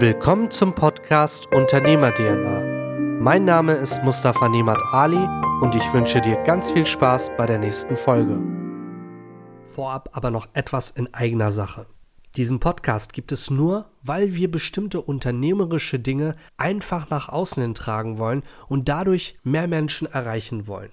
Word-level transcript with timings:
Willkommen 0.00 0.50
zum 0.50 0.74
Podcast 0.74 1.46
Unternehmer 1.54 2.12
DNA. 2.12 3.20
Mein 3.20 3.44
Name 3.44 3.74
ist 3.74 4.02
Mustafa 4.02 4.48
Nemat 4.48 4.82
Ali 4.90 5.24
und 5.60 5.76
ich 5.76 5.92
wünsche 5.92 6.20
dir 6.20 6.36
ganz 6.42 6.72
viel 6.72 6.84
Spaß 6.84 7.30
bei 7.38 7.46
der 7.46 7.60
nächsten 7.60 7.96
Folge. 7.96 8.42
Vorab 9.68 10.10
aber 10.12 10.32
noch 10.32 10.48
etwas 10.52 10.90
in 10.90 11.14
eigener 11.14 11.52
Sache. 11.52 11.86
Diesen 12.36 12.58
Podcast 12.58 13.12
gibt 13.12 13.30
es 13.30 13.52
nur, 13.52 13.88
weil 14.02 14.34
wir 14.34 14.50
bestimmte 14.50 15.00
unternehmerische 15.00 16.00
Dinge 16.00 16.34
einfach 16.56 17.08
nach 17.08 17.28
außen 17.28 17.62
hin 17.62 17.76
tragen 17.76 18.18
wollen 18.18 18.42
und 18.66 18.88
dadurch 18.88 19.38
mehr 19.44 19.68
Menschen 19.68 20.08
erreichen 20.08 20.66
wollen. 20.66 20.90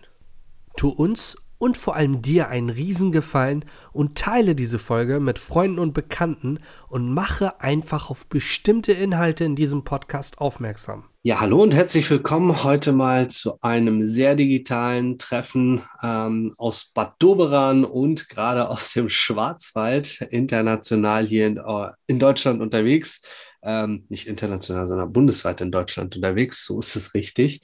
Tu 0.78 0.90
uns 0.90 1.38
und 1.62 1.78
vor 1.78 1.96
allem 1.96 2.24
dir 2.24 2.50
einen 2.50 2.72
Riesengefallen 2.72 3.66
und 3.94 4.18
teile 4.18 4.56
diese 4.56 4.80
Folge 4.80 5.20
mit 5.20 5.38
Freunden 5.38 5.78
und 5.78 5.94
Bekannten 5.94 6.58
und 6.88 7.14
mache 7.14 7.62
einfach 7.62 8.10
auf 8.10 8.26
bestimmte 8.26 8.94
Inhalte 8.94 9.44
in 9.44 9.56
diesem 9.56 9.84
Podcast 9.84 10.40
aufmerksam. 10.40 11.04
Ja, 11.22 11.40
hallo 11.40 11.62
und 11.62 11.72
herzlich 11.72 12.10
willkommen 12.10 12.64
heute 12.64 12.94
mal 12.94 13.30
zu 13.30 13.62
einem 13.62 14.08
sehr 14.08 14.34
digitalen 14.34 15.20
Treffen 15.20 15.84
ähm, 16.02 16.52
aus 16.58 16.94
Bad 16.96 17.14
Doberan 17.20 17.86
und 17.86 18.28
gerade 18.28 18.68
aus 18.68 18.94
dem 18.94 19.08
Schwarzwald, 19.08 20.20
international 20.32 21.28
hier 21.28 21.46
in, 21.46 21.60
uh, 21.60 21.90
in 22.08 22.18
Deutschland 22.18 22.60
unterwegs. 22.60 23.22
Ähm, 23.62 24.06
nicht 24.10 24.26
international, 24.26 24.88
sondern 24.88 25.14
bundesweit 25.14 25.62
in 25.62 25.72
Deutschland 25.72 26.16
unterwegs, 26.16 26.66
so 26.66 26.80
ist 26.80 26.96
es 26.96 27.14
richtig. 27.14 27.62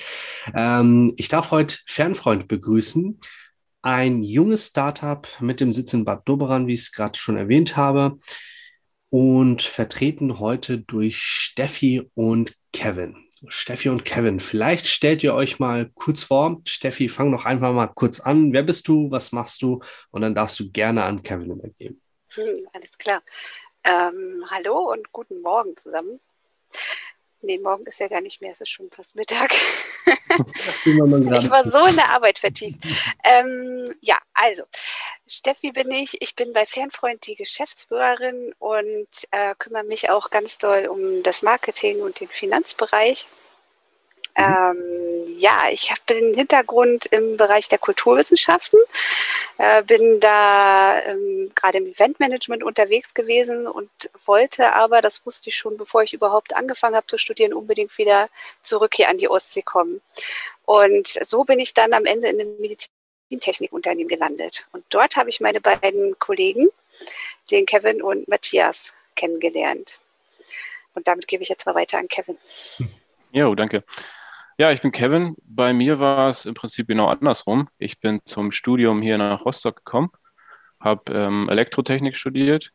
Ähm, 0.53 1.15
ich 1.17 1.27
darf 1.27 1.49
heute 1.49 1.77
Fernfreund 1.87 2.47
begrüßen 2.47 3.19
ein 3.87 4.21
junges 4.21 4.67
Startup 4.67 5.25
mit 5.39 5.61
dem 5.61 5.71
Sitz 5.71 5.93
in 5.93 6.03
Bad 6.03 6.27
Doberan, 6.27 6.67
wie 6.67 6.73
ich 6.73 6.81
es 6.81 6.91
gerade 6.91 7.17
schon 7.17 7.37
erwähnt 7.37 7.77
habe, 7.77 8.19
und 9.09 9.61
vertreten 9.61 10.39
heute 10.39 10.79
durch 10.79 11.17
Steffi 11.23 12.11
und 12.13 12.53
Kevin. 12.73 13.15
Steffi 13.47 13.87
und 13.87 14.03
Kevin, 14.03 14.41
vielleicht 14.41 14.87
stellt 14.87 15.23
ihr 15.23 15.33
euch 15.33 15.59
mal 15.59 15.89
kurz 15.95 16.23
vor. 16.23 16.59
Steffi, 16.65 17.07
fang 17.07 17.31
doch 17.31 17.45
einfach 17.45 17.71
mal 17.71 17.87
kurz 17.87 18.19
an. 18.19 18.51
Wer 18.51 18.63
bist 18.63 18.89
du? 18.89 19.09
Was 19.09 19.31
machst 19.31 19.61
du? 19.61 19.79
Und 20.11 20.21
dann 20.21 20.35
darfst 20.35 20.59
du 20.59 20.69
gerne 20.69 21.05
an 21.05 21.23
Kevin 21.23 21.51
übergeben. 21.51 22.01
Hm, 22.33 22.67
alles 22.73 22.97
klar. 22.97 23.23
Ähm, 23.85 24.43
hallo 24.49 24.91
und 24.91 25.13
guten 25.13 25.41
Morgen 25.41 25.77
zusammen. 25.77 26.19
Nee, 27.41 27.57
morgen 27.57 27.85
ist 27.85 28.01
ja 28.01 28.09
gar 28.09 28.19
nicht 28.19 28.41
mehr, 28.41 28.51
es 28.51 28.59
ist 28.59 28.69
schon 28.69 28.91
fast 28.91 29.15
Mittag. 29.15 29.53
ich 30.85 31.49
war 31.49 31.69
so 31.69 31.85
in 31.85 31.95
der 31.95 32.09
Arbeit 32.09 32.39
vertieft. 32.39 32.79
Ähm, 33.23 33.95
ja, 34.01 34.17
also, 34.33 34.63
Steffi 35.27 35.71
bin 35.71 35.91
ich. 35.91 36.21
Ich 36.21 36.35
bin 36.35 36.53
bei 36.53 36.65
Fernfreund 36.65 37.25
die 37.27 37.35
Geschäftsführerin 37.35 38.53
und 38.59 39.07
äh, 39.31 39.55
kümmere 39.57 39.83
mich 39.83 40.09
auch 40.09 40.29
ganz 40.29 40.57
doll 40.57 40.87
um 40.87 41.23
das 41.23 41.41
Marketing 41.41 42.01
und 42.01 42.19
den 42.19 42.27
Finanzbereich. 42.27 43.27
Mhm. 44.37 44.43
Ähm, 44.43 45.07
ja, 45.39 45.67
ich 45.71 45.91
habe 45.91 46.01
den 46.09 46.33
Hintergrund 46.33 47.05
im 47.07 47.37
Bereich 47.37 47.69
der 47.69 47.77
Kulturwissenschaften, 47.77 48.79
äh, 49.57 49.83
bin 49.83 50.19
da 50.19 50.99
ähm, 51.03 51.51
gerade 51.55 51.79
im 51.79 51.87
Eventmanagement 51.87 52.63
unterwegs 52.63 53.13
gewesen 53.13 53.67
und 53.67 53.89
wollte 54.25 54.73
aber, 54.73 55.01
das 55.01 55.25
wusste 55.25 55.49
ich 55.49 55.57
schon, 55.57 55.77
bevor 55.77 56.03
ich 56.03 56.13
überhaupt 56.13 56.55
angefangen 56.55 56.95
habe 56.95 57.07
zu 57.07 57.17
studieren, 57.17 57.53
unbedingt 57.53 57.97
wieder 57.97 58.29
zurück 58.61 58.93
hier 58.95 59.09
an 59.09 59.17
die 59.17 59.29
Ostsee 59.29 59.61
kommen. 59.61 60.01
Und 60.65 61.07
so 61.07 61.43
bin 61.43 61.59
ich 61.59 61.73
dann 61.73 61.93
am 61.93 62.05
Ende 62.05 62.27
in 62.27 62.39
einem 62.39 62.57
Medizintechnikunternehmen 62.59 64.09
gelandet. 64.09 64.65
Und 64.71 64.85
dort 64.89 65.15
habe 65.15 65.29
ich 65.29 65.39
meine 65.39 65.61
beiden 65.61 66.17
Kollegen, 66.19 66.69
den 67.51 67.65
Kevin 67.65 68.01
und 68.01 68.27
Matthias, 68.27 68.93
kennengelernt. 69.15 69.99
Und 70.93 71.07
damit 71.07 71.27
gebe 71.27 71.43
ich 71.43 71.49
jetzt 71.49 71.65
mal 71.65 71.75
weiter 71.75 71.97
an 71.99 72.07
Kevin. 72.07 72.37
Jo, 73.31 73.53
danke. 73.55 73.83
Ja, 74.59 74.71
ich 74.71 74.81
bin 74.81 74.91
Kevin. 74.91 75.35
Bei 75.43 75.71
mir 75.71 75.99
war 75.99 76.29
es 76.29 76.45
im 76.45 76.55
Prinzip 76.55 76.87
genau 76.87 77.07
andersrum. 77.07 77.69
Ich 77.77 77.99
bin 77.99 78.21
zum 78.25 78.51
Studium 78.51 79.03
hier 79.03 79.19
nach 79.19 79.45
Rostock 79.45 79.77
gekommen, 79.77 80.09
habe 80.79 81.13
ähm, 81.13 81.47
Elektrotechnik 81.47 82.15
studiert 82.15 82.71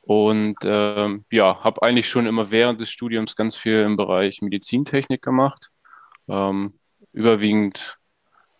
und 0.00 0.56
ähm, 0.64 1.26
ja, 1.30 1.62
habe 1.62 1.82
eigentlich 1.82 2.08
schon 2.08 2.26
immer 2.26 2.50
während 2.50 2.80
des 2.80 2.90
Studiums 2.90 3.36
ganz 3.36 3.56
viel 3.56 3.80
im 3.80 3.98
Bereich 3.98 4.40
Medizintechnik 4.40 5.20
gemacht. 5.20 5.70
Ähm, 6.28 6.78
überwiegend 7.12 7.98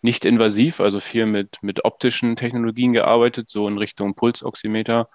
nicht 0.03 0.23
invasiv, 0.23 0.79
also 0.79 0.99
viel 0.99 1.25
mit, 1.25 1.57
mit 1.63 1.85
optischen 1.85 2.35
Technologien 2.35 2.93
gearbeitet, 2.93 3.49
so 3.49 3.67
in 3.67 3.79
Richtung 3.79 4.13
Pulsoximeter. 4.13 5.09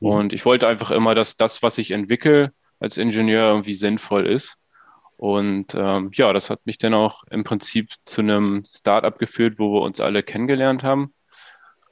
Mhm. 0.00 0.08
Und 0.08 0.32
ich 0.32 0.46
wollte 0.46 0.68
einfach 0.68 0.90
immer, 0.90 1.14
dass 1.14 1.36
das, 1.36 1.62
was 1.62 1.76
ich 1.76 1.90
entwickle 1.90 2.54
als 2.80 2.96
Ingenieur, 2.96 3.48
irgendwie 3.48 3.74
sinnvoll 3.74 4.26
ist. 4.26 4.56
Und 5.22 5.76
ähm, 5.76 6.10
ja, 6.14 6.32
das 6.32 6.50
hat 6.50 6.66
mich 6.66 6.78
dann 6.78 6.94
auch 6.94 7.22
im 7.30 7.44
Prinzip 7.44 7.90
zu 8.04 8.22
einem 8.22 8.64
Startup 8.66 9.16
geführt, 9.16 9.60
wo 9.60 9.72
wir 9.72 9.82
uns 9.82 10.00
alle 10.00 10.24
kennengelernt 10.24 10.82
haben. 10.82 11.14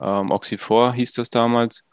Ähm, 0.01 0.33
Oxy4 0.33 0.95
hieß 0.95 1.13
das 1.13 1.31
damals. 1.31 1.85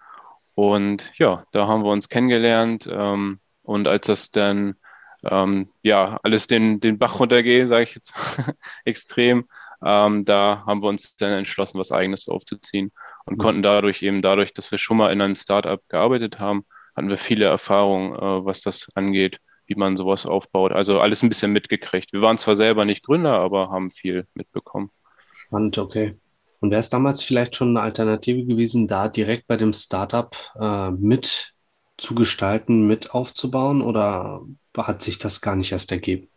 Und 0.56 1.12
ja, 1.20 1.44
da 1.52 1.68
haben 1.68 1.84
wir 1.84 1.92
uns 1.92 2.10
kennengelernt. 2.10 2.90
Ähm, 2.92 3.40
und 3.62 3.88
als 3.88 4.08
das 4.08 4.32
dann 4.32 4.78
ähm, 5.24 5.70
ja 5.84 6.20
alles 6.24 6.48
den, 6.48 6.80
den 6.80 6.98
Bach 6.98 7.20
runtergeht, 7.20 7.68
sage 7.68 7.84
ich 7.84 7.94
jetzt 7.94 8.14
extrem, 8.86 9.48
ähm, 9.86 10.26
da 10.26 10.64
haben 10.66 10.82
wir 10.82 10.90
uns 10.90 11.18
dann 11.18 11.34
entschlossen, 11.34 11.78
was 11.78 11.92
Eigenes 11.92 12.28
aufzuziehen 12.28 12.92
und 13.26 13.38
mhm. 13.38 13.42
konnten 13.42 13.62
dadurch 13.62 14.02
eben 14.02 14.24
dadurch, 14.24 14.56
dass 14.56 14.72
wir 14.72 14.80
schon 14.80 14.98
mal 14.98 15.14
in 15.14 15.22
einem 15.22 15.36
Startup 15.36 15.88
gearbeitet 15.88 16.40
haben, 16.40 16.66
hatten 16.96 17.10
wir 17.10 17.20
viele 17.20 17.46
Erfahrungen, 17.46 18.16
äh, 18.16 18.44
was 18.44 18.62
das 18.62 18.88
angeht 18.96 19.40
wie 19.68 19.76
man 19.76 19.98
sowas 19.98 20.26
aufbaut. 20.26 20.72
Also 20.72 21.00
alles 21.00 21.24
ein 21.24 21.30
bisschen 21.30 21.52
mitgekriegt. 21.52 22.14
Wir 22.14 22.22
waren 22.22 22.38
zwar 22.38 22.56
selber 22.56 22.86
nicht 22.86 23.04
Gründer, 23.04 23.34
aber 23.40 23.70
haben 23.70 23.90
viel 23.90 24.28
mitbekommen. 24.34 24.90
Spannend, 25.34 25.78
okay. 25.78 26.12
Und 26.60 26.72
wäre 26.72 26.80
es 26.80 26.90
damals 26.90 27.22
vielleicht 27.22 27.56
schon 27.56 27.70
eine 27.70 27.82
Alternative 27.82 28.46
gewesen, 28.46 28.88
da 28.88 29.08
direkt 29.08 29.48
bei 29.48 29.58
dem 29.58 29.74
Startup 29.74 30.36
äh, 30.60 30.92
mit 30.92 31.54
zu 31.98 32.16
gestalten, 32.16 32.88
mit 32.88 33.12
aufzubauen 33.12 33.82
oder 33.82 34.42
hat 34.78 35.02
sich 35.02 35.18
das 35.18 35.42
gar 35.42 35.56
nicht 35.56 35.72
erst 35.72 35.92
ergeben? 35.92 36.28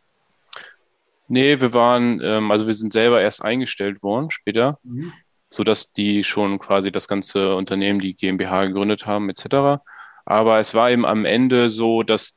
Nee, 1.29 1.61
wir 1.61 1.73
waren, 1.75 2.21
ähm, 2.23 2.51
also 2.51 2.67
wir 2.67 2.75
sind 2.75 2.93
selber 2.93 3.21
erst 3.21 3.45
eingestellt 3.45 4.03
worden 4.03 4.31
später, 4.31 4.79
mhm. 4.83 5.13
sodass 5.49 5.93
die 5.93 6.25
schon 6.25 6.59
quasi 6.59 6.91
das 6.91 7.07
ganze 7.07 7.55
Unternehmen, 7.55 8.01
die 8.01 8.15
GmbH 8.15 8.67
gegründet 8.67 9.07
haben, 9.07 9.31
etc. 9.31 9.81
Aber 10.25 10.59
es 10.59 10.75
war 10.75 10.91
eben 10.91 11.07
am 11.07 11.25
Ende 11.25 11.71
so, 11.71 12.03
dass 12.03 12.35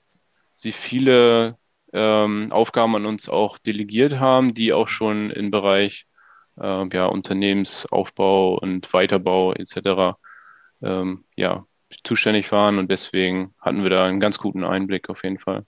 sie 0.55 0.71
viele 0.71 1.57
ähm, 1.93 2.47
Aufgaben 2.51 2.95
an 2.95 3.05
uns 3.05 3.29
auch 3.29 3.57
delegiert 3.57 4.19
haben, 4.19 4.53
die 4.53 4.73
auch 4.73 4.87
schon 4.87 5.29
im 5.31 5.51
Bereich 5.51 6.05
äh, 6.59 6.87
ja, 6.91 7.05
Unternehmensaufbau 7.05 8.57
und 8.57 8.91
Weiterbau 8.93 9.53
etc. 9.53 10.17
Ähm, 10.81 11.25
ja, 11.35 11.65
zuständig 12.03 12.51
waren 12.51 12.79
und 12.79 12.89
deswegen 12.89 13.53
hatten 13.59 13.83
wir 13.83 13.89
da 13.89 14.05
einen 14.05 14.19
ganz 14.19 14.39
guten 14.39 14.63
Einblick 14.63 15.09
auf 15.09 15.23
jeden 15.23 15.39
Fall. 15.39 15.65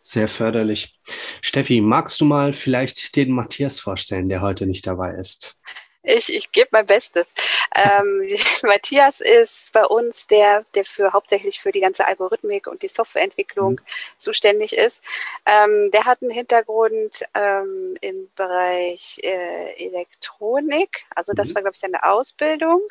Sehr 0.00 0.28
förderlich. 0.28 0.98
Steffi, 1.42 1.82
magst 1.82 2.20
du 2.22 2.24
mal 2.24 2.54
vielleicht 2.54 3.16
den 3.16 3.32
Matthias 3.32 3.80
vorstellen, 3.80 4.30
der 4.30 4.40
heute 4.40 4.66
nicht 4.66 4.86
dabei 4.86 5.12
ist? 5.12 5.58
Ich, 6.02 6.32
ich 6.32 6.50
gebe 6.50 6.70
mein 6.72 6.86
Bestes. 6.86 7.26
Ähm, 7.74 8.34
Matthias 8.62 9.20
ist 9.20 9.72
bei 9.72 9.84
uns 9.84 10.26
der, 10.26 10.64
der 10.74 10.84
für 10.84 11.12
hauptsächlich 11.12 11.60
für 11.60 11.72
die 11.72 11.80
ganze 11.80 12.06
Algorithmik 12.06 12.66
und 12.66 12.82
die 12.82 12.88
Softwareentwicklung 12.88 13.72
mhm. 13.72 13.80
zuständig 14.16 14.76
ist. 14.76 15.02
Ähm, 15.44 15.90
der 15.90 16.06
hat 16.06 16.22
einen 16.22 16.30
Hintergrund 16.30 17.22
ähm, 17.34 17.96
im 18.00 18.30
Bereich 18.34 19.18
äh, 19.22 19.74
Elektronik, 19.86 21.04
also 21.14 21.32
das 21.34 21.50
mhm. 21.50 21.56
war, 21.56 21.62
glaube 21.62 21.74
ich, 21.74 21.80
seine 21.80 22.02
Ausbildung. 22.02 22.82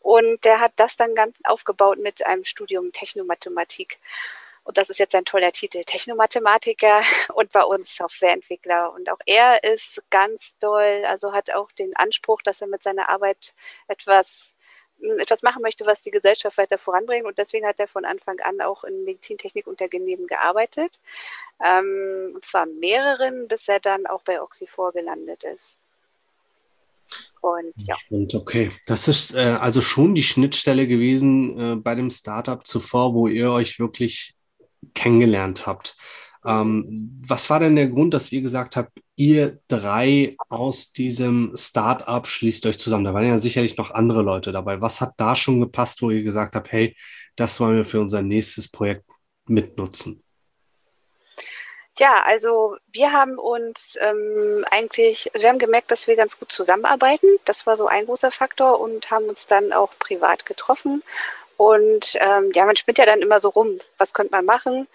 Und 0.00 0.44
der 0.44 0.60
hat 0.60 0.72
das 0.76 0.96
dann 0.96 1.14
ganz 1.14 1.36
aufgebaut 1.44 1.98
mit 1.98 2.26
einem 2.26 2.44
Studium 2.44 2.92
Technomathematik. 2.92 3.98
Und 4.64 4.78
das 4.78 4.88
ist 4.88 4.98
jetzt 4.98 5.14
ein 5.14 5.26
toller 5.26 5.52
Titel, 5.52 5.84
Technomathematiker 5.84 7.00
und 7.34 7.52
bei 7.52 7.62
uns 7.62 7.96
Softwareentwickler. 7.96 8.92
Und 8.92 9.10
auch 9.10 9.20
er 9.26 9.62
ist 9.62 10.02
ganz 10.10 10.56
doll, 10.58 11.04
also 11.06 11.32
hat 11.32 11.50
auch 11.50 11.70
den 11.72 11.94
Anspruch, 11.96 12.42
dass 12.42 12.60
er 12.60 12.66
mit 12.66 12.82
seiner 12.82 13.10
Arbeit 13.10 13.54
etwas 13.88 14.56
hm, 15.00 15.18
etwas 15.18 15.42
machen 15.42 15.62
möchte, 15.62 15.86
was 15.86 16.02
die 16.02 16.10
Gesellschaft 16.10 16.56
weiter 16.56 16.78
voranbringt. 16.78 17.26
Und 17.26 17.38
deswegen 17.38 17.66
hat 17.66 17.78
er 17.78 17.88
von 17.88 18.06
Anfang 18.06 18.40
an 18.40 18.60
auch 18.62 18.84
in 18.84 19.04
Medizintechnikunternehmen 19.04 20.26
gearbeitet. 20.26 20.98
Ähm, 21.62 22.32
und 22.34 22.44
zwar 22.44 22.66
mehreren, 22.66 23.48
bis 23.48 23.68
er 23.68 23.80
dann 23.80 24.06
auch 24.06 24.22
bei 24.22 24.40
Oxy4 24.40 24.92
gelandet 24.92 25.44
ist. 25.44 25.78
Und 27.42 27.74
ja. 27.76 27.96
Und 28.08 28.34
okay, 28.34 28.70
das 28.86 29.06
ist 29.08 29.34
äh, 29.34 29.58
also 29.60 29.82
schon 29.82 30.14
die 30.14 30.22
Schnittstelle 30.22 30.86
gewesen 30.86 31.58
äh, 31.58 31.76
bei 31.76 31.94
dem 31.94 32.08
Startup 32.08 32.66
zuvor, 32.66 33.12
wo 33.12 33.28
ihr 33.28 33.50
euch 33.50 33.78
wirklich 33.78 34.34
kennengelernt 34.92 35.66
habt. 35.66 35.96
Ähm, 36.44 37.22
was 37.26 37.48
war 37.48 37.60
denn 37.60 37.76
der 37.76 37.88
Grund, 37.88 38.12
dass 38.12 38.30
ihr 38.30 38.42
gesagt 38.42 38.76
habt, 38.76 38.92
ihr 39.16 39.60
drei 39.68 40.36
aus 40.48 40.92
diesem 40.92 41.52
Start-up 41.56 42.26
schließt 42.26 42.66
euch 42.66 42.78
zusammen? 42.78 43.04
Da 43.04 43.14
waren 43.14 43.26
ja 43.26 43.38
sicherlich 43.38 43.76
noch 43.76 43.90
andere 43.90 44.22
Leute 44.22 44.52
dabei. 44.52 44.80
Was 44.80 45.00
hat 45.00 45.14
da 45.16 45.34
schon 45.34 45.60
gepasst, 45.60 46.02
wo 46.02 46.10
ihr 46.10 46.22
gesagt 46.22 46.54
habt, 46.54 46.70
hey, 46.70 46.94
das 47.36 47.60
wollen 47.60 47.76
wir 47.76 47.84
für 47.84 48.00
unser 48.00 48.22
nächstes 48.22 48.70
Projekt 48.70 49.04
mitnutzen? 49.46 50.22
Ja, 51.96 52.22
also 52.24 52.76
wir 52.92 53.12
haben 53.12 53.38
uns 53.38 53.96
ähm, 54.00 54.64
eigentlich, 54.72 55.30
wir 55.32 55.48
haben 55.48 55.60
gemerkt, 55.60 55.92
dass 55.92 56.08
wir 56.08 56.16
ganz 56.16 56.38
gut 56.38 56.50
zusammenarbeiten. 56.50 57.28
Das 57.44 57.66
war 57.66 57.76
so 57.76 57.86
ein 57.86 58.06
großer 58.06 58.32
Faktor 58.32 58.80
und 58.80 59.12
haben 59.12 59.26
uns 59.26 59.46
dann 59.46 59.72
auch 59.72 59.96
privat 60.00 60.44
getroffen 60.44 61.04
und 61.56 62.16
ähm, 62.20 62.50
ja, 62.54 62.64
man 62.64 62.76
spinnt 62.76 62.98
ja 62.98 63.06
dann 63.06 63.22
immer 63.22 63.40
so 63.40 63.48
rum, 63.50 63.80
was 63.98 64.12
könnte 64.12 64.32
man 64.32 64.44
machen. 64.44 64.88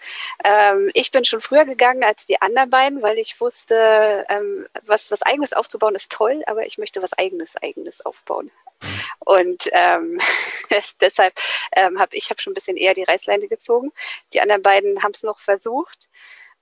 Ähm, 0.44 0.90
ich 0.94 1.10
bin 1.10 1.24
schon 1.24 1.40
früher 1.40 1.64
gegangen 1.64 2.04
als 2.04 2.26
die 2.26 2.40
anderen 2.40 2.70
beiden, 2.70 3.02
weil 3.02 3.18
ich 3.18 3.40
wusste, 3.40 4.26
ähm, 4.28 4.66
was, 4.84 5.10
was 5.10 5.22
eigenes 5.22 5.52
aufzubauen 5.52 5.94
ist 5.94 6.12
toll, 6.12 6.42
aber 6.46 6.66
ich 6.66 6.78
möchte 6.78 7.02
was 7.02 7.12
eigenes, 7.14 7.56
eigenes 7.62 8.04
aufbauen. 8.04 8.50
Und 9.20 9.68
ähm, 9.72 10.18
deshalb 11.00 11.34
ähm, 11.76 11.98
habe 11.98 12.16
ich 12.16 12.30
hab 12.30 12.40
schon 12.40 12.52
ein 12.52 12.54
bisschen 12.54 12.76
eher 12.76 12.94
die 12.94 13.04
Reißleine 13.04 13.48
gezogen. 13.48 13.92
Die 14.32 14.40
anderen 14.40 14.62
beiden 14.62 15.02
haben 15.02 15.12
es 15.12 15.22
noch 15.22 15.38
versucht. 15.38 16.08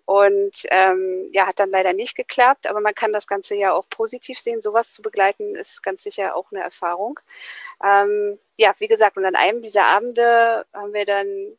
Und 0.09 0.63
ähm, 0.71 1.27
ja, 1.33 1.47
hat 1.47 1.59
dann 1.59 1.69
leider 1.69 1.93
nicht 1.93 2.17
geklappt, 2.17 2.67
aber 2.67 2.81
man 2.81 2.95
kann 2.95 3.13
das 3.13 3.27
Ganze 3.27 3.55
ja 3.57 3.75
auch 3.75 3.87
positiv 3.91 4.39
sehen. 4.39 4.63
Sowas 4.63 4.91
zu 4.91 5.03
begleiten 5.03 5.55
ist 5.55 5.83
ganz 5.83 6.03
sicher 6.03 6.35
auch 6.35 6.51
eine 6.51 6.63
Erfahrung. 6.63 7.21
Ähm, 7.85 8.39
ja, 8.57 8.73
wie 8.79 8.89
gesagt, 8.89 9.19
und 9.19 9.27
an 9.27 9.37
einem 9.37 9.61
dieser 9.61 9.85
Abende 9.85 10.65
haben 10.73 10.95
wir 10.95 11.05
dann 11.05 11.59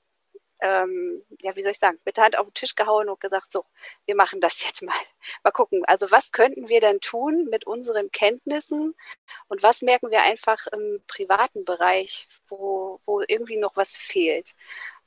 ähm, 0.61 1.23
ja, 1.41 1.55
wie 1.55 1.61
soll 1.61 1.71
ich 1.71 1.79
sagen, 1.79 1.99
mit 2.05 2.17
der 2.17 2.25
Hand 2.25 2.37
auf 2.37 2.47
den 2.47 2.53
Tisch 2.53 2.75
gehauen 2.75 3.07
und 3.07 3.19
gesagt, 3.21 3.53
so, 3.53 3.65
wir 4.05 4.15
machen 4.15 4.41
das 4.41 4.63
jetzt 4.65 4.81
mal. 4.81 4.95
Mal 5.43 5.51
gucken, 5.51 5.83
also 5.85 6.11
was 6.11 6.31
könnten 6.31 6.69
wir 6.69 6.81
denn 6.81 6.99
tun 7.01 7.47
mit 7.49 7.65
unseren 7.67 8.11
Kenntnissen 8.11 8.95
und 9.47 9.63
was 9.63 9.81
merken 9.81 10.11
wir 10.11 10.23
einfach 10.23 10.67
im 10.67 11.01
privaten 11.07 11.65
Bereich, 11.65 12.25
wo, 12.47 12.99
wo 13.05 13.21
irgendwie 13.27 13.57
noch 13.57 13.75
was 13.75 13.95
fehlt. 13.95 14.53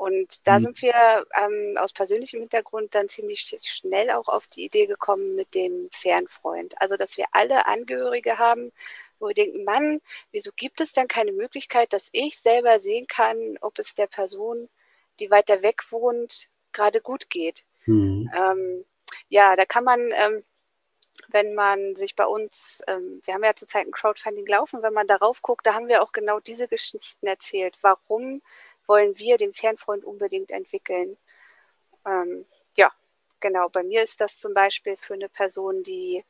Und 0.03 0.49
da 0.49 0.59
mhm. 0.59 0.65
sind 0.65 0.83
wir 0.83 1.25
ähm, 1.41 1.77
aus 1.79 1.93
persönlichem 1.93 2.41
Hintergrund 2.41 2.93
dann 2.93 3.09
ziemlich 3.09 3.57
schnell 3.63 4.11
auch 4.11 4.27
auf 4.27 4.49
die 4.49 4.65
Idee 4.65 4.87
gekommen 4.87 5.37
mit 5.37 5.55
dem 5.55 5.89
Fernfreund. 5.93 6.75
Also, 6.81 6.97
dass 6.97 7.17
wir 7.17 7.27
alle 7.31 7.67
Angehörige 7.67 8.37
haben, 8.37 8.73
wo 9.21 9.29
wir 9.29 9.35
denken, 9.35 9.63
Mann, 9.63 10.01
wieso 10.33 10.51
gibt 10.57 10.81
es 10.81 10.93
denn 10.93 11.07
keine 11.07 11.31
Möglichkeit, 11.31 11.93
dass 11.93 12.09
ich 12.11 12.41
selber 12.41 12.81
sehen 12.81 13.07
kann, 13.07 13.59
ob 13.61 13.79
es 13.79 13.95
der 13.95 14.09
Person 14.09 14.69
die 15.21 15.31
weiter 15.31 15.63
weg 15.63 15.85
wohnt, 15.91 16.49
gerade 16.73 17.01
gut 17.01 17.31
geht. 17.31 17.63
Mhm. 17.87 18.29
Ähm, 18.37 18.85
ja, 19.29 19.55
da 19.55 19.65
kann 19.67 19.85
man, 19.85 20.11
ähm, 20.15 20.43
wenn 21.29 21.55
man 21.55 21.95
sich 21.95 22.17
bei 22.17 22.27
uns, 22.27 22.83
ähm, 22.89 23.23
wir 23.25 23.35
haben 23.35 23.45
ja 23.45 23.55
zurzeit 23.55 23.87
ein 23.87 23.93
Crowdfunding 23.93 24.49
laufen, 24.49 24.83
wenn 24.83 24.95
man 24.95 25.07
darauf 25.07 25.43
guckt, 25.43 25.65
da 25.65 25.75
haben 25.75 25.87
wir 25.87 26.03
auch 26.03 26.11
genau 26.11 26.41
diese 26.41 26.67
Geschichten 26.67 27.25
erzählt. 27.25 27.77
Warum 27.83 28.43
wollen 28.93 29.19
wir 29.19 29.39
den 29.39 29.55
Fernfreund 29.55 30.05
unbedingt 30.05 30.51
entwickeln? 30.51 31.17
Ähm, 32.05 32.45
ja, 32.77 32.93
genau. 33.41 33.71
Bei 33.71 33.83
mir 33.83 34.03
ist 34.03 34.21
das 34.21 34.39
zum 34.39 34.53
Beispiel 34.53 34.99
für 34.99 35.15
eine 35.15 35.31
Person, 35.31 35.83
die 35.83 36.23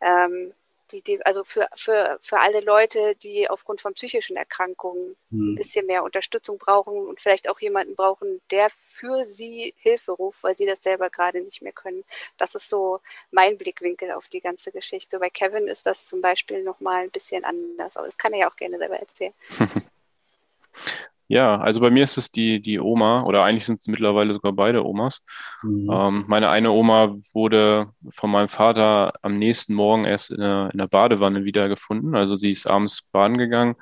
ähm, 0.00 0.52
die, 0.90 1.02
die, 1.02 1.24
also 1.24 1.44
für, 1.44 1.68
für, 1.76 2.18
für 2.22 2.40
alle 2.40 2.60
Leute, 2.60 3.14
die 3.16 3.48
aufgrund 3.48 3.80
von 3.80 3.94
psychischen 3.94 4.36
Erkrankungen 4.36 5.16
mhm. 5.30 5.52
ein 5.52 5.54
bisschen 5.54 5.86
mehr 5.86 6.02
Unterstützung 6.02 6.58
brauchen 6.58 7.06
und 7.06 7.20
vielleicht 7.20 7.48
auch 7.48 7.60
jemanden 7.60 7.94
brauchen, 7.94 8.40
der 8.50 8.70
für 8.70 9.24
sie 9.24 9.74
Hilfe 9.78 10.12
ruft, 10.12 10.42
weil 10.42 10.56
sie 10.56 10.66
das 10.66 10.82
selber 10.82 11.10
gerade 11.10 11.40
nicht 11.42 11.62
mehr 11.62 11.72
können. 11.72 12.04
Das 12.38 12.54
ist 12.54 12.70
so 12.70 13.00
mein 13.30 13.58
Blickwinkel 13.58 14.12
auf 14.12 14.28
die 14.28 14.40
ganze 14.40 14.72
Geschichte. 14.72 15.18
Bei 15.18 15.30
Kevin 15.30 15.68
ist 15.68 15.86
das 15.86 16.06
zum 16.06 16.20
Beispiel 16.20 16.62
nochmal 16.62 17.04
ein 17.04 17.10
bisschen 17.10 17.44
anders, 17.44 17.96
aber 17.96 18.06
das 18.06 18.18
kann 18.18 18.32
er 18.32 18.40
ja 18.40 18.50
auch 18.50 18.56
gerne 18.56 18.78
selber 18.78 18.98
erzählen. 18.98 19.34
Ja, 21.30 21.58
also 21.58 21.80
bei 21.80 21.90
mir 21.90 22.04
ist 22.04 22.16
es 22.16 22.30
die, 22.30 22.60
die 22.60 22.80
Oma, 22.80 23.22
oder 23.22 23.44
eigentlich 23.44 23.66
sind 23.66 23.80
es 23.80 23.86
mittlerweile 23.86 24.32
sogar 24.32 24.52
beide 24.52 24.84
Omas. 24.84 25.20
Mhm. 25.62 25.90
Ähm, 25.92 26.24
meine 26.26 26.48
eine 26.48 26.70
Oma 26.70 27.16
wurde 27.34 27.90
von 28.10 28.30
meinem 28.30 28.48
Vater 28.48 29.12
am 29.20 29.38
nächsten 29.38 29.74
Morgen 29.74 30.06
erst 30.06 30.30
in 30.30 30.40
der, 30.40 30.70
in 30.72 30.78
der 30.78 30.86
Badewanne 30.86 31.44
wiedergefunden. 31.44 32.14
Also 32.14 32.36
sie 32.36 32.50
ist 32.50 32.70
abends 32.70 33.02
baden 33.12 33.36
gegangen 33.36 33.76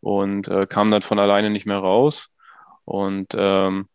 und 0.00 0.48
äh, 0.48 0.66
kam 0.66 0.90
dann 0.90 1.02
von 1.02 1.20
alleine 1.20 1.50
nicht 1.50 1.66
mehr 1.66 1.78
raus. 1.78 2.30
Und 2.84 3.28
ähm, 3.36 3.88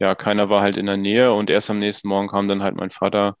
ja, 0.00 0.14
keiner 0.16 0.48
war 0.48 0.60
halt 0.60 0.76
in 0.76 0.86
der 0.86 0.96
Nähe 0.96 1.32
und 1.32 1.50
erst 1.50 1.70
am 1.70 1.78
nächsten 1.78 2.08
Morgen 2.08 2.28
kam 2.28 2.48
dann 2.48 2.62
halt 2.62 2.74
mein 2.74 2.90
Vater 2.90 3.36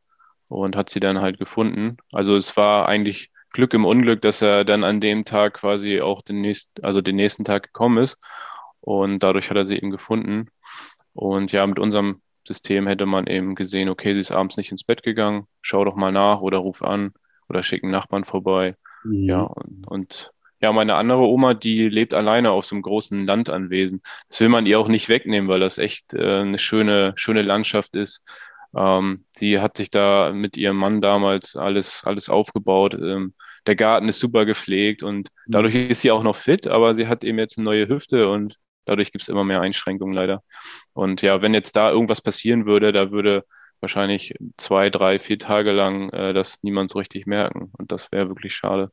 und 0.48 0.76
hat 0.76 0.90
sie 0.90 1.00
dann 1.00 1.20
halt 1.20 1.38
gefunden. 1.38 1.96
Also 2.12 2.36
es 2.36 2.56
war 2.56 2.86
eigentlich 2.86 3.30
Glück 3.52 3.74
im 3.74 3.84
Unglück, 3.84 4.22
dass 4.22 4.42
er 4.42 4.64
dann 4.64 4.84
an 4.84 5.00
dem 5.00 5.24
Tag 5.24 5.54
quasi 5.54 6.00
auch 6.00 6.22
den 6.22 6.40
nächsten, 6.40 6.84
also 6.84 7.00
den 7.00 7.16
nächsten 7.16 7.44
Tag 7.44 7.64
gekommen 7.64 7.98
ist. 8.04 8.18
Und 8.80 9.20
dadurch 9.20 9.50
hat 9.50 9.56
er 9.56 9.66
sie 9.66 9.76
eben 9.76 9.90
gefunden. 9.90 10.48
Und 11.12 11.52
ja, 11.52 11.66
mit 11.66 11.78
unserem 11.78 12.22
System 12.46 12.86
hätte 12.86 13.06
man 13.06 13.26
eben 13.26 13.54
gesehen, 13.54 13.88
okay, 13.88 14.14
sie 14.14 14.20
ist 14.20 14.32
abends 14.32 14.56
nicht 14.56 14.70
ins 14.70 14.84
Bett 14.84 15.02
gegangen, 15.02 15.46
schau 15.62 15.84
doch 15.84 15.96
mal 15.96 16.12
nach 16.12 16.40
oder 16.40 16.58
ruf 16.58 16.82
an 16.82 17.12
oder 17.48 17.62
schick 17.62 17.82
einen 17.82 17.92
Nachbarn 17.92 18.24
vorbei. 18.24 18.76
Mhm. 19.04 19.24
Ja, 19.24 19.42
und, 19.42 19.86
und, 19.86 20.30
ja, 20.60 20.72
meine 20.72 20.96
andere 20.96 21.22
Oma, 21.22 21.54
die 21.54 21.88
lebt 21.88 22.12
alleine 22.12 22.50
auf 22.50 22.66
so 22.66 22.74
einem 22.74 22.82
großen 22.82 23.26
Landanwesen. 23.26 24.02
Das 24.28 24.40
will 24.40 24.50
man 24.50 24.66
ihr 24.66 24.78
auch 24.78 24.88
nicht 24.88 25.08
wegnehmen, 25.08 25.48
weil 25.48 25.60
das 25.60 25.78
echt 25.78 26.12
äh, 26.12 26.40
eine 26.40 26.58
schöne, 26.58 27.12
schöne 27.16 27.42
Landschaft 27.42 27.96
ist. 27.96 28.22
Ähm, 28.76 29.22
sie 29.36 29.58
hat 29.58 29.76
sich 29.76 29.90
da 29.90 30.32
mit 30.32 30.56
ihrem 30.56 30.76
Mann 30.76 31.00
damals 31.00 31.56
alles, 31.56 32.02
alles 32.04 32.28
aufgebaut. 32.28 32.94
Ähm, 32.94 33.34
der 33.66 33.76
Garten 33.76 34.08
ist 34.08 34.20
super 34.20 34.44
gepflegt 34.44 35.02
und 35.02 35.30
mhm. 35.46 35.52
dadurch 35.52 35.74
ist 35.74 36.02
sie 36.02 36.10
auch 36.10 36.22
noch 36.22 36.36
fit, 36.36 36.66
aber 36.66 36.94
sie 36.94 37.06
hat 37.06 37.24
eben 37.24 37.38
jetzt 37.38 37.58
eine 37.58 37.64
neue 37.64 37.88
Hüfte 37.88 38.28
und 38.28 38.56
Dadurch 38.90 39.12
gibt 39.12 39.22
es 39.22 39.28
immer 39.28 39.44
mehr 39.44 39.60
Einschränkungen 39.60 40.12
leider. 40.12 40.42
Und 40.94 41.22
ja, 41.22 41.42
wenn 41.42 41.54
jetzt 41.54 41.76
da 41.76 41.92
irgendwas 41.92 42.20
passieren 42.20 42.66
würde, 42.66 42.90
da 42.90 43.12
würde 43.12 43.44
wahrscheinlich 43.80 44.34
zwei, 44.56 44.90
drei, 44.90 45.20
vier 45.20 45.38
Tage 45.38 45.70
lang 45.70 46.10
äh, 46.10 46.32
das 46.32 46.58
niemand 46.62 46.90
so 46.90 46.98
richtig 46.98 47.24
merken. 47.24 47.70
Und 47.78 47.92
das 47.92 48.10
wäre 48.10 48.26
wirklich 48.26 48.52
schade. 48.52 48.90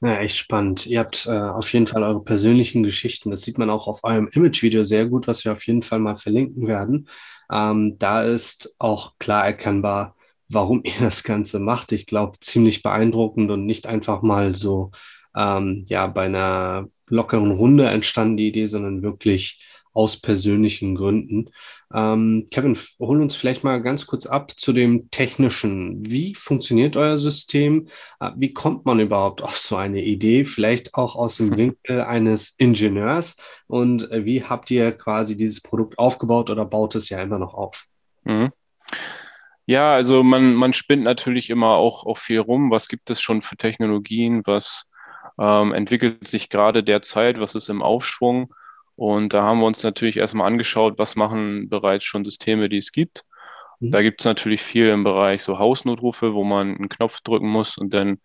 Ja, 0.00 0.20
echt 0.20 0.38
spannend. 0.38 0.86
Ihr 0.86 1.00
habt 1.00 1.26
äh, 1.26 1.38
auf 1.38 1.70
jeden 1.70 1.86
Fall 1.86 2.02
eure 2.02 2.24
persönlichen 2.24 2.82
Geschichten. 2.82 3.30
Das 3.30 3.42
sieht 3.42 3.58
man 3.58 3.68
auch 3.68 3.88
auf 3.88 4.04
eurem 4.04 4.28
Image-Video 4.32 4.84
sehr 4.84 5.04
gut, 5.04 5.28
was 5.28 5.44
wir 5.44 5.52
auf 5.52 5.66
jeden 5.66 5.82
Fall 5.82 5.98
mal 5.98 6.16
verlinken 6.16 6.66
werden. 6.66 7.10
Ähm, 7.52 7.96
da 7.98 8.22
ist 8.22 8.74
auch 8.78 9.18
klar 9.18 9.44
erkennbar, 9.44 10.16
warum 10.48 10.80
ihr 10.84 10.98
das 10.98 11.24
Ganze 11.24 11.58
macht. 11.58 11.92
Ich 11.92 12.06
glaube, 12.06 12.40
ziemlich 12.40 12.82
beeindruckend 12.82 13.50
und 13.50 13.66
nicht 13.66 13.86
einfach 13.86 14.22
mal 14.22 14.54
so 14.54 14.92
ähm, 15.36 15.84
ja 15.88 16.06
bei 16.06 16.24
einer 16.24 16.88
lockeren 17.08 17.50
Runde 17.50 17.86
entstanden 17.86 18.36
die 18.36 18.48
Idee, 18.48 18.66
sondern 18.66 19.02
wirklich 19.02 19.62
aus 19.98 20.20
persönlichen 20.20 20.94
Gründen. 20.94 21.50
Ähm, 21.92 22.46
Kevin, 22.52 22.78
hol 23.00 23.20
uns 23.20 23.34
vielleicht 23.34 23.64
mal 23.64 23.82
ganz 23.82 24.06
kurz 24.06 24.26
ab 24.26 24.52
zu 24.56 24.72
dem 24.72 25.10
Technischen. 25.10 26.08
Wie 26.08 26.34
funktioniert 26.34 26.96
euer 26.96 27.18
System? 27.18 27.88
Äh, 28.20 28.30
wie 28.36 28.52
kommt 28.52 28.84
man 28.84 29.00
überhaupt 29.00 29.42
auf 29.42 29.56
so 29.56 29.76
eine 29.76 30.02
Idee? 30.02 30.44
Vielleicht 30.44 30.94
auch 30.94 31.16
aus 31.16 31.38
dem 31.38 31.56
Winkel 31.56 32.02
eines 32.02 32.54
Ingenieurs. 32.58 33.36
Und 33.66 34.10
äh, 34.12 34.24
wie 34.24 34.44
habt 34.44 34.70
ihr 34.70 34.92
quasi 34.92 35.36
dieses 35.36 35.62
Produkt 35.62 35.98
aufgebaut 35.98 36.50
oder 36.50 36.64
baut 36.64 36.94
es 36.94 37.08
ja 37.08 37.20
immer 37.20 37.38
noch 37.38 37.54
auf? 37.54 37.86
Mhm. 38.24 38.52
Ja, 39.66 39.94
also 39.94 40.22
man, 40.22 40.54
man 40.54 40.72
spinnt 40.72 41.02
natürlich 41.02 41.50
immer 41.50 41.70
auch, 41.70 42.06
auch 42.06 42.18
viel 42.18 42.38
rum. 42.38 42.70
Was 42.70 42.88
gibt 42.88 43.10
es 43.10 43.20
schon 43.20 43.42
für 43.42 43.56
Technologien? 43.56 44.42
Was 44.46 44.87
ähm, 45.38 45.72
entwickelt 45.72 46.26
sich 46.26 46.48
gerade 46.50 46.82
derzeit, 46.82 47.40
was 47.40 47.54
ist 47.54 47.68
im 47.68 47.82
Aufschwung. 47.82 48.52
Und 48.96 49.32
da 49.32 49.42
haben 49.44 49.60
wir 49.60 49.66
uns 49.66 49.82
natürlich 49.82 50.16
erstmal 50.16 50.48
angeschaut, 50.48 50.98
was 50.98 51.14
machen 51.14 51.68
bereits 51.68 52.04
schon 52.04 52.24
Systeme, 52.24 52.68
die 52.68 52.78
es 52.78 52.90
gibt. 52.92 53.24
Mhm. 53.80 53.92
Da 53.92 54.02
gibt 54.02 54.20
es 54.20 54.24
natürlich 54.24 54.60
viel 54.62 54.88
im 54.88 55.04
Bereich 55.04 55.42
so 55.42 55.58
Hausnotrufe, 55.58 56.34
wo 56.34 56.44
man 56.44 56.76
einen 56.76 56.88
Knopf 56.88 57.20
drücken 57.20 57.48
muss 57.48 57.78
und 57.78 57.94
dann 57.94 58.18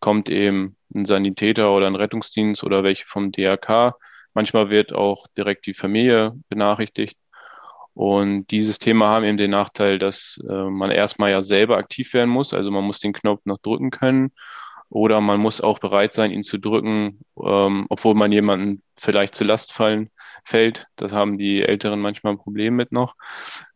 kommt 0.00 0.30
eben 0.30 0.76
ein 0.94 1.06
Sanitäter 1.06 1.72
oder 1.74 1.86
ein 1.86 1.96
Rettungsdienst 1.96 2.62
oder 2.62 2.84
welche 2.84 3.06
vom 3.06 3.32
DRK. 3.32 3.94
Manchmal 4.34 4.70
wird 4.70 4.94
auch 4.94 5.26
direkt 5.36 5.66
die 5.66 5.74
Familie 5.74 6.34
benachrichtigt. 6.48 7.16
Und 7.94 8.46
die 8.52 8.62
Systeme 8.62 9.06
haben 9.06 9.24
eben 9.24 9.38
den 9.38 9.50
Nachteil, 9.50 9.98
dass 9.98 10.38
äh, 10.48 10.52
man 10.52 10.92
erstmal 10.92 11.32
ja 11.32 11.42
selber 11.42 11.78
aktiv 11.78 12.14
werden 12.14 12.30
muss. 12.30 12.54
Also 12.54 12.70
man 12.70 12.84
muss 12.84 13.00
den 13.00 13.12
Knopf 13.12 13.40
noch 13.44 13.58
drücken 13.58 13.90
können 13.90 14.32
oder 14.90 15.20
man 15.20 15.40
muss 15.40 15.60
auch 15.60 15.78
bereit 15.78 16.12
sein, 16.12 16.30
ihn 16.30 16.42
zu 16.42 16.58
drücken, 16.58 17.20
ähm, 17.42 17.86
obwohl 17.88 18.14
man 18.14 18.32
jemanden 18.32 18.82
vielleicht 18.96 19.34
zu 19.34 19.44
Last 19.44 19.72
fallen 19.72 20.10
fällt. 20.44 20.86
Das 20.96 21.12
haben 21.12 21.38
die 21.38 21.62
Älteren 21.62 22.00
manchmal 22.00 22.34
ein 22.34 22.38
Problem 22.38 22.76
mit 22.76 22.92
noch, 22.92 23.14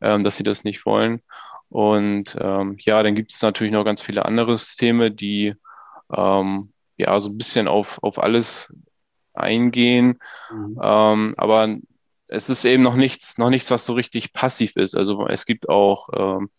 ähm, 0.01 0.25
dass 0.25 0.37
sie 0.37 0.45
das 0.45 0.65
nicht 0.65 0.87
wollen. 0.87 1.21
Und 1.69 2.37
ähm, 2.41 2.77
ja, 2.81 3.03
dann 3.03 3.15
gibt 3.15 3.33
es 3.33 3.43
natürlich 3.43 3.73
noch 3.73 3.85
ganz 3.85 4.03
viele 4.03 4.25
andere 4.25 4.57
Systeme, 4.57 5.11
die 5.11 5.55
ähm, 6.15 6.73
ja 6.97 7.19
so 7.21 7.31
ein 7.31 7.39
bisschen 7.39 7.69
auf, 7.69 7.99
auf 8.03 8.19
alles 8.23 8.75
eingehen. 9.35 10.19
Mhm. 10.51 10.79
Ähm, 10.83 11.35
aber 11.37 11.77
es 12.29 12.49
ist 12.49 12.65
eben 12.65 12.83
noch 12.83 12.97
nichts, 12.97 13.39
noch 13.39 13.51
nichts, 13.51 13.71
was 13.71 13.85
so 13.85 13.93
richtig 13.93 14.33
passiv 14.33 14.77
ist. 14.77 14.95
Also 14.95 15.27
es 15.29 15.45
gibt 15.45 15.69
auch 15.69 16.09
ähm, 16.15 16.51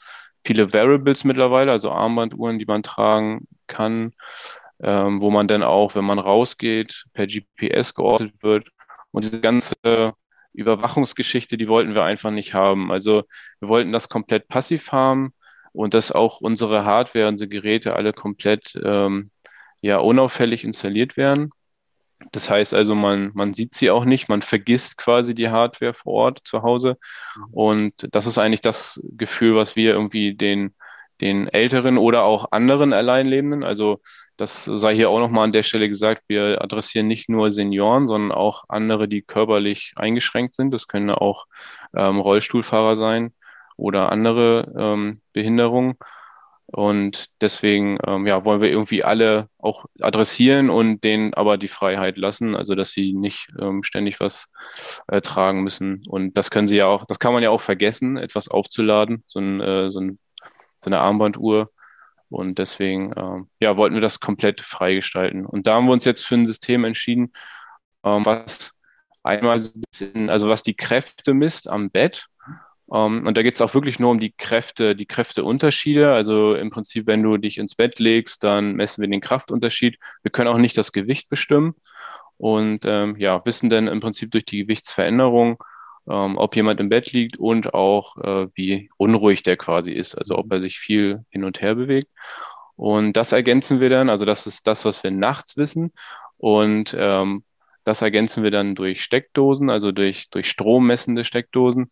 viele 0.45 0.73
Variables 0.73 1.23
mittlerweile, 1.23 1.71
also 1.71 1.91
Armbanduhren, 1.91 2.59
die 2.59 2.65
man 2.65 2.83
tragen 2.83 3.47
kann, 3.67 4.13
ähm, 4.81 5.21
wo 5.21 5.31
man 5.31 5.47
dann 5.47 5.63
auch, 5.63 5.95
wenn 5.95 6.05
man 6.05 6.19
rausgeht, 6.19 7.05
per 7.13 7.27
GPS 7.27 7.93
geortet 7.93 8.43
wird. 8.43 8.69
Und 9.11 9.23
diese 9.23 9.41
ganze 9.41 10.13
Überwachungsgeschichte, 10.53 11.57
die 11.57 11.67
wollten 11.67 11.95
wir 11.95 12.03
einfach 12.03 12.31
nicht 12.31 12.53
haben. 12.53 12.91
Also 12.91 13.23
wir 13.59 13.69
wollten 13.69 13.91
das 13.91 14.09
komplett 14.09 14.47
passiv 14.47 14.91
haben. 14.91 15.33
und 15.73 15.95
dass 15.95 16.11
auch 16.11 16.39
unsere 16.41 16.85
Hardware, 16.85 17.27
unsere 17.27 17.47
Geräte 17.49 17.95
alle 17.95 18.13
komplett 18.13 18.79
ähm, 18.83 19.25
ja 19.81 19.97
unauffällig 19.97 20.63
installiert 20.63 21.17
werden. 21.17 21.51
Das 22.31 22.49
heißt 22.49 22.73
also, 22.73 22.95
man, 22.95 23.31
man 23.33 23.53
sieht 23.53 23.75
sie 23.75 23.91
auch 23.91 24.05
nicht, 24.05 24.29
man 24.29 24.41
vergisst 24.41 24.97
quasi 24.97 25.35
die 25.35 25.49
Hardware 25.49 25.93
vor 25.93 26.13
Ort 26.13 26.41
zu 26.45 26.63
Hause. 26.63 26.97
Mhm. 27.35 27.43
Und 27.51 27.93
das 28.11 28.25
ist 28.25 28.37
eigentlich 28.37 28.61
das 28.61 29.01
Gefühl, 29.17 29.55
was 29.55 29.75
wir 29.75 29.93
irgendwie 29.93 30.33
den, 30.33 30.73
den 31.23 31.47
Älteren 31.47 31.97
oder 31.97 32.23
auch 32.23 32.51
anderen 32.51 32.93
Alleinlebenden, 32.93 33.63
also 33.63 34.01
das 34.35 34.65
sei 34.65 34.93
hier 34.93 35.09
auch 35.09 35.19
nochmal 35.19 35.45
an 35.45 35.53
der 35.53 35.63
Stelle 35.63 35.87
gesagt, 35.87 36.23
wir 36.27 36.61
adressieren 36.61 37.07
nicht 37.07 37.29
nur 37.29 37.53
Senioren, 37.53 38.07
sondern 38.07 38.33
auch 38.33 38.65
andere, 38.67 39.07
die 39.07 39.21
körperlich 39.21 39.93
eingeschränkt 39.95 40.53
sind. 40.53 40.71
Das 40.71 40.89
können 40.89 41.11
auch 41.11 41.45
ähm, 41.95 42.19
Rollstuhlfahrer 42.19 42.97
sein 42.97 43.33
oder 43.77 44.11
andere 44.11 44.73
ähm, 44.77 45.21
Behinderungen. 45.31 45.95
Und 46.65 47.27
deswegen 47.39 47.99
ähm, 48.05 48.25
ja, 48.25 48.43
wollen 48.45 48.61
wir 48.61 48.69
irgendwie 48.69 49.03
alle 49.03 49.47
auch 49.59 49.85
adressieren 50.01 50.69
und 50.69 51.03
denen 51.03 51.33
aber 51.35 51.57
die 51.57 51.67
Freiheit 51.67 52.17
lassen, 52.17 52.55
also 52.55 52.73
dass 52.73 52.91
sie 52.91 53.13
nicht 53.13 53.47
ähm, 53.61 53.83
ständig 53.83 54.19
was 54.19 54.49
äh, 55.07 55.21
tragen 55.21 55.61
müssen. 55.61 56.01
Und 56.09 56.35
das 56.35 56.49
können 56.49 56.67
sie 56.67 56.77
ja 56.77 56.87
auch, 56.87 57.05
das 57.05 57.19
kann 57.19 57.31
man 57.31 57.43
ja 57.43 57.51
auch 57.51 57.61
vergessen, 57.61 58.17
etwas 58.17 58.49
aufzuladen, 58.49 59.23
so, 59.27 59.39
ein, 59.39 59.61
äh, 59.61 59.91
so, 59.91 59.99
ein, 60.01 60.19
so 60.83 60.87
eine 60.87 60.99
Armbanduhr. 60.99 61.71
Und 62.29 62.57
deswegen 62.57 63.13
ähm, 63.15 63.49
ja, 63.59 63.77
wollten 63.77 63.95
wir 63.95 64.01
das 64.01 64.19
komplett 64.19 64.61
freigestalten. 64.61 65.45
Und 65.45 65.67
da 65.67 65.75
haben 65.75 65.85
wir 65.85 65.93
uns 65.93 66.05
jetzt 66.05 66.25
für 66.25 66.35
ein 66.35 66.47
System 66.47 66.83
entschieden, 66.83 67.31
ähm, 68.03 68.25
was 68.25 68.73
einmal 69.21 69.59
ein 69.59 69.83
bisschen, 69.91 70.29
also 70.29 70.49
was 70.49 70.63
die 70.63 70.73
Kräfte 70.75 71.33
misst 71.33 71.71
am 71.71 71.89
Bett 71.91 72.27
um, 72.87 73.17
ähm, 73.19 73.27
und 73.27 73.37
da 73.37 73.43
geht 73.43 73.55
es 73.55 73.61
auch 73.61 73.73
wirklich 73.73 73.99
nur 73.99 74.11
um 74.11 74.19
die 74.19 74.33
Kräfte, 74.33 74.95
die 74.95 75.05
Kräfteunterschiede. 75.05 76.13
Also 76.13 76.53
im 76.55 76.69
Prinzip, 76.69 77.07
wenn 77.07 77.23
du 77.23 77.37
dich 77.37 77.57
ins 77.57 77.75
Bett 77.75 77.99
legst, 77.99 78.43
dann 78.43 78.73
messen 78.75 79.01
wir 79.01 79.09
den 79.09 79.21
Kraftunterschied. 79.21 79.97
Wir 80.21 80.31
können 80.31 80.49
auch 80.49 80.57
nicht 80.57 80.77
das 80.77 80.91
Gewicht 80.91 81.29
bestimmen 81.29 81.75
und 82.37 82.81
ähm, 82.85 83.15
ja, 83.17 83.43
wissen 83.45 83.69
dann 83.69 83.87
im 83.87 83.99
Prinzip 83.99 84.31
durch 84.31 84.45
die 84.45 84.59
Gewichtsveränderung, 84.59 85.63
ähm, 86.09 86.37
ob 86.37 86.55
jemand 86.55 86.79
im 86.79 86.89
Bett 86.89 87.11
liegt 87.11 87.37
und 87.37 87.73
auch 87.73 88.17
äh, 88.17 88.47
wie 88.55 88.89
unruhig 88.97 89.43
der 89.43 89.57
quasi 89.57 89.91
ist, 89.91 90.15
also 90.15 90.37
ob 90.37 90.51
er 90.51 90.61
sich 90.61 90.77
viel 90.77 91.25
hin 91.29 91.43
und 91.43 91.61
her 91.61 91.75
bewegt. 91.75 92.09
Und 92.75 93.13
das 93.13 93.31
ergänzen 93.31 93.79
wir 93.79 93.89
dann, 93.89 94.09
also 94.09 94.25
das 94.25 94.47
ist 94.47 94.67
das, 94.67 94.85
was 94.85 95.03
wir 95.03 95.11
nachts 95.11 95.57
wissen. 95.57 95.91
Und 96.37 96.95
ähm, 96.97 97.43
das 97.85 98.01
ergänzen 98.01 98.43
wir 98.43 98.51
dann 98.51 98.75
durch 98.75 99.03
Steckdosen, 99.03 99.69
also 99.69 99.91
durch, 99.91 100.29
durch 100.29 100.49
strommessende 100.49 101.23
Steckdosen 101.23 101.91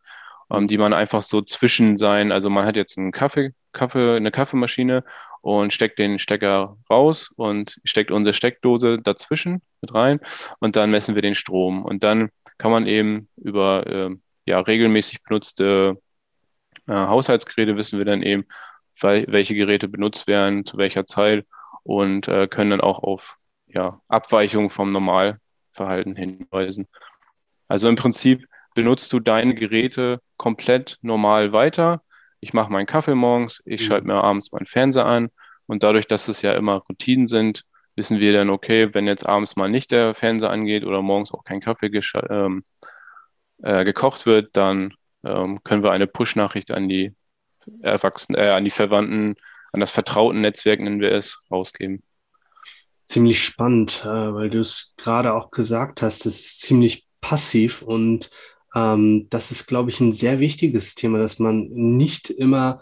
ähm, 0.52 0.68
die 0.68 0.78
man 0.78 0.94
einfach 0.94 1.22
so 1.22 1.42
zwischen 1.42 1.98
sein, 1.98 2.32
also 2.32 2.50
man 2.50 2.66
hat 2.66 2.76
jetzt 2.76 2.98
einen 2.98 3.12
Kaffee, 3.12 3.54
Kaffee, 3.72 4.16
eine 4.18 4.32
Kaffeemaschine 4.32 5.04
und 5.42 5.74
steckt 5.74 5.98
den 6.00 6.20
Stecker 6.20 6.78
raus 6.90 7.32
und 7.36 7.80
steckt 7.84 8.12
unsere 8.12 8.34
Steckdose 8.34 9.00
dazwischen 9.02 9.62
mit 9.82 9.94
rein 9.94 10.20
und 10.60 10.76
dann 10.76 10.92
messen 10.92 11.16
wir 11.16 11.22
den 11.22 11.36
Strom. 11.36 11.84
Und 11.86 12.04
dann 12.04 12.30
kann 12.58 12.72
man 12.72 12.88
eben 12.88 13.28
über 13.38 13.88
äh, 13.88 14.10
ja, 14.46 14.60
regelmäßig 14.60 15.24
benutzte 15.24 15.98
äh, 16.88 16.94
Haushaltsgeräte 16.94 17.78
wissen 17.78 18.00
wir 18.00 18.06
dann 18.06 18.22
eben, 18.22 18.46
welche 19.02 19.56
Geräte 19.56 19.88
benutzt 19.88 20.28
werden, 20.28 20.66
zu 20.66 20.78
welcher 20.78 21.06
Zeit 21.06 21.46
und 21.84 22.28
äh, 22.28 22.48
können 22.48 22.72
dann 22.72 22.82
auch 22.82 23.00
auf 23.00 23.38
ja, 23.68 24.00
Abweichungen 24.08 24.70
vom 24.70 24.92
Normalverhalten 24.92 26.16
hinweisen. 26.16 26.88
Also 27.68 27.88
im 27.90 27.96
Prinzip 27.96 28.48
benutzt 28.76 29.12
du 29.14 29.20
deine 29.20 29.56
Geräte 29.56 30.22
komplett 30.38 30.98
normal 31.02 31.52
weiter. 31.52 32.04
Ich 32.42 32.54
mache 32.54 32.72
meinen 32.72 32.86
Kaffee 32.86 33.16
morgens, 33.16 33.62
ich 33.66 33.82
mhm. 33.82 33.86
schalte 33.86 34.08
mir 34.08 34.24
abends 34.24 34.52
meinen 34.52 34.68
Fernseher 34.68 35.06
an 35.06 35.30
und 35.68 35.84
dadurch, 35.84 36.06
dass 36.06 36.28
es 36.28 36.42
ja 36.42 36.54
immer 36.54 36.84
Routinen 36.90 37.28
sind, 37.28 37.64
wissen 37.96 38.20
wir 38.20 38.34
dann, 38.34 38.50
okay, 38.50 38.94
wenn 38.94 39.08
jetzt 39.08 39.28
abends 39.28 39.56
mal 39.56 39.70
nicht 39.70 39.92
der 39.92 40.16
Fernseher 40.16 40.50
angeht 40.50 40.86
oder 40.86 41.02
morgens 41.02 41.34
auch 41.34 41.44
kein 41.44 41.62
Kaffee 41.62 41.92
ähm, 42.30 42.64
äh, 43.62 43.84
gekocht 43.84 44.26
wird, 44.26 44.56
dann 44.56 44.94
ähm, 45.24 45.64
können 45.64 45.84
wir 45.84 45.92
eine 45.92 46.08
Push-Nachricht 46.08 46.72
an 46.72 46.90
die 46.90 47.14
Erwachsenen, 47.82 48.40
äh, 48.40 48.50
an 48.50 48.64
die 48.64 48.72
Verwandten, 48.72 49.36
an 49.72 49.80
das 49.80 49.92
vertrauten 49.92 50.42
Netzwerk, 50.42 50.80
nennen 50.80 51.00
wir 51.00 51.12
es, 51.12 51.40
rausgeben. 51.50 52.04
Ziemlich 53.08 53.44
spannend, 53.44 54.02
äh, 54.04 54.34
weil 54.34 54.50
du 54.50 54.60
es 54.60 54.94
gerade 54.98 55.34
auch 55.34 55.52
gesagt 55.52 56.02
hast, 56.02 56.26
es 56.26 56.40
ist 56.40 56.62
ziemlich 56.62 57.06
passiv 57.20 57.82
und 57.82 58.32
ähm, 58.74 59.28
das 59.30 59.52
ist, 59.52 59.68
glaube 59.68 59.90
ich, 59.90 60.00
ein 60.00 60.14
sehr 60.14 60.40
wichtiges 60.40 60.96
Thema, 60.96 61.18
dass 61.20 61.40
man 61.40 61.68
nicht 61.70 62.30
immer 62.30 62.82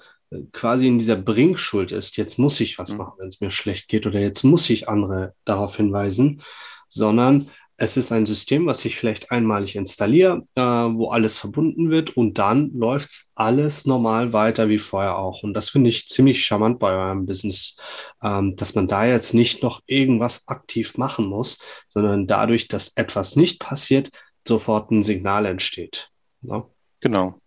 quasi 0.52 0.88
in 0.88 1.00
dieser 1.00 1.16
Bringschuld 1.16 1.92
ist, 1.92 2.18
jetzt 2.18 2.38
muss 2.38 2.60
ich 2.60 2.78
was 2.78 2.94
mhm. 2.94 2.98
machen, 2.98 3.14
wenn 3.18 3.28
es 3.28 3.42
mir 3.42 3.52
schlecht 3.52 3.88
geht 3.88 4.06
oder 4.08 4.20
jetzt 4.20 4.44
muss 4.44 4.70
ich 4.70 4.88
andere 4.88 5.34
darauf 5.46 5.76
hinweisen, 5.78 6.42
sondern 6.88 7.50
es 7.82 7.96
ist 7.96 8.12
ein 8.12 8.26
System, 8.26 8.66
was 8.66 8.84
ich 8.84 8.98
vielleicht 8.98 9.32
einmalig 9.32 9.78
installiere, 9.78 10.46
äh, 10.56 10.62
wo 10.62 11.12
alles 11.12 11.38
verbunden 11.38 11.90
wird 11.90 12.16
und 12.18 12.38
dann 12.38 12.72
läuft 12.74 13.10
alles 13.36 13.86
normal 13.86 14.34
weiter 14.34 14.68
wie 14.68 14.80
vorher 14.80 15.18
auch. 15.18 15.44
Und 15.44 15.54
das 15.54 15.70
finde 15.70 15.90
ich 15.90 16.10
ziemlich 16.10 16.44
charmant 16.44 16.80
bei 16.80 16.92
eurem 16.92 17.26
Business, 17.26 17.78
ähm, 18.22 18.58
dass 18.58 18.76
man 18.76 18.90
da 18.90 19.06
jetzt 19.06 19.34
nicht 19.34 19.64
noch 19.64 19.82
irgendwas 19.86 20.50
aktiv 20.50 20.98
machen 20.98 21.28
muss, 21.28 21.60
sondern 21.88 22.28
dadurch, 22.28 22.68
dass 22.68 22.90
etwas 22.98 23.38
nicht 23.38 23.62
passiert, 23.62 24.12
sofort 24.46 24.92
ein 24.92 25.02
Signal 25.02 25.46
entsteht. 25.46 26.12
Ne? 26.42 26.64
Genau. 27.00 27.40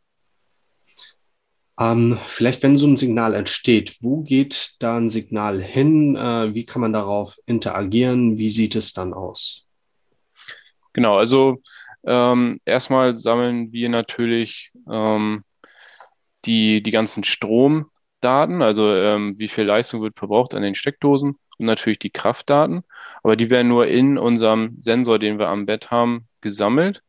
Ähm, 1.80 2.18
vielleicht, 2.26 2.62
wenn 2.62 2.76
so 2.76 2.86
ein 2.86 2.96
Signal 2.96 3.34
entsteht, 3.34 3.96
wo 4.00 4.22
geht 4.22 4.74
da 4.78 4.96
ein 4.96 5.08
Signal 5.08 5.60
hin? 5.60 6.16
Äh, 6.16 6.54
wie 6.54 6.66
kann 6.66 6.82
man 6.82 6.92
darauf 6.92 7.38
interagieren? 7.46 8.36
Wie 8.38 8.50
sieht 8.50 8.76
es 8.76 8.92
dann 8.92 9.14
aus? 9.14 9.66
Genau, 10.92 11.16
also 11.16 11.62
ähm, 12.04 12.60
erstmal 12.64 13.16
sammeln 13.16 13.72
wir 13.72 13.88
natürlich 13.88 14.72
ähm, 14.90 15.44
die, 16.44 16.82
die 16.82 16.90
ganzen 16.90 17.24
Stromdaten, 17.24 18.62
also 18.62 18.94
ähm, 18.94 19.38
wie 19.38 19.48
viel 19.48 19.64
Leistung 19.64 20.02
wird 20.02 20.16
verbraucht 20.16 20.54
an 20.54 20.62
den 20.62 20.74
Steckdosen 20.74 21.38
und 21.58 21.66
natürlich 21.66 21.98
die 21.98 22.10
Kraftdaten. 22.10 22.82
Aber 23.22 23.36
die 23.36 23.50
werden 23.50 23.68
nur 23.68 23.86
in 23.86 24.18
unserem 24.18 24.74
Sensor, 24.78 25.18
den 25.18 25.38
wir 25.38 25.48
am 25.48 25.66
Bett 25.66 25.90
haben, 25.90 26.26
gesammelt 26.40 27.02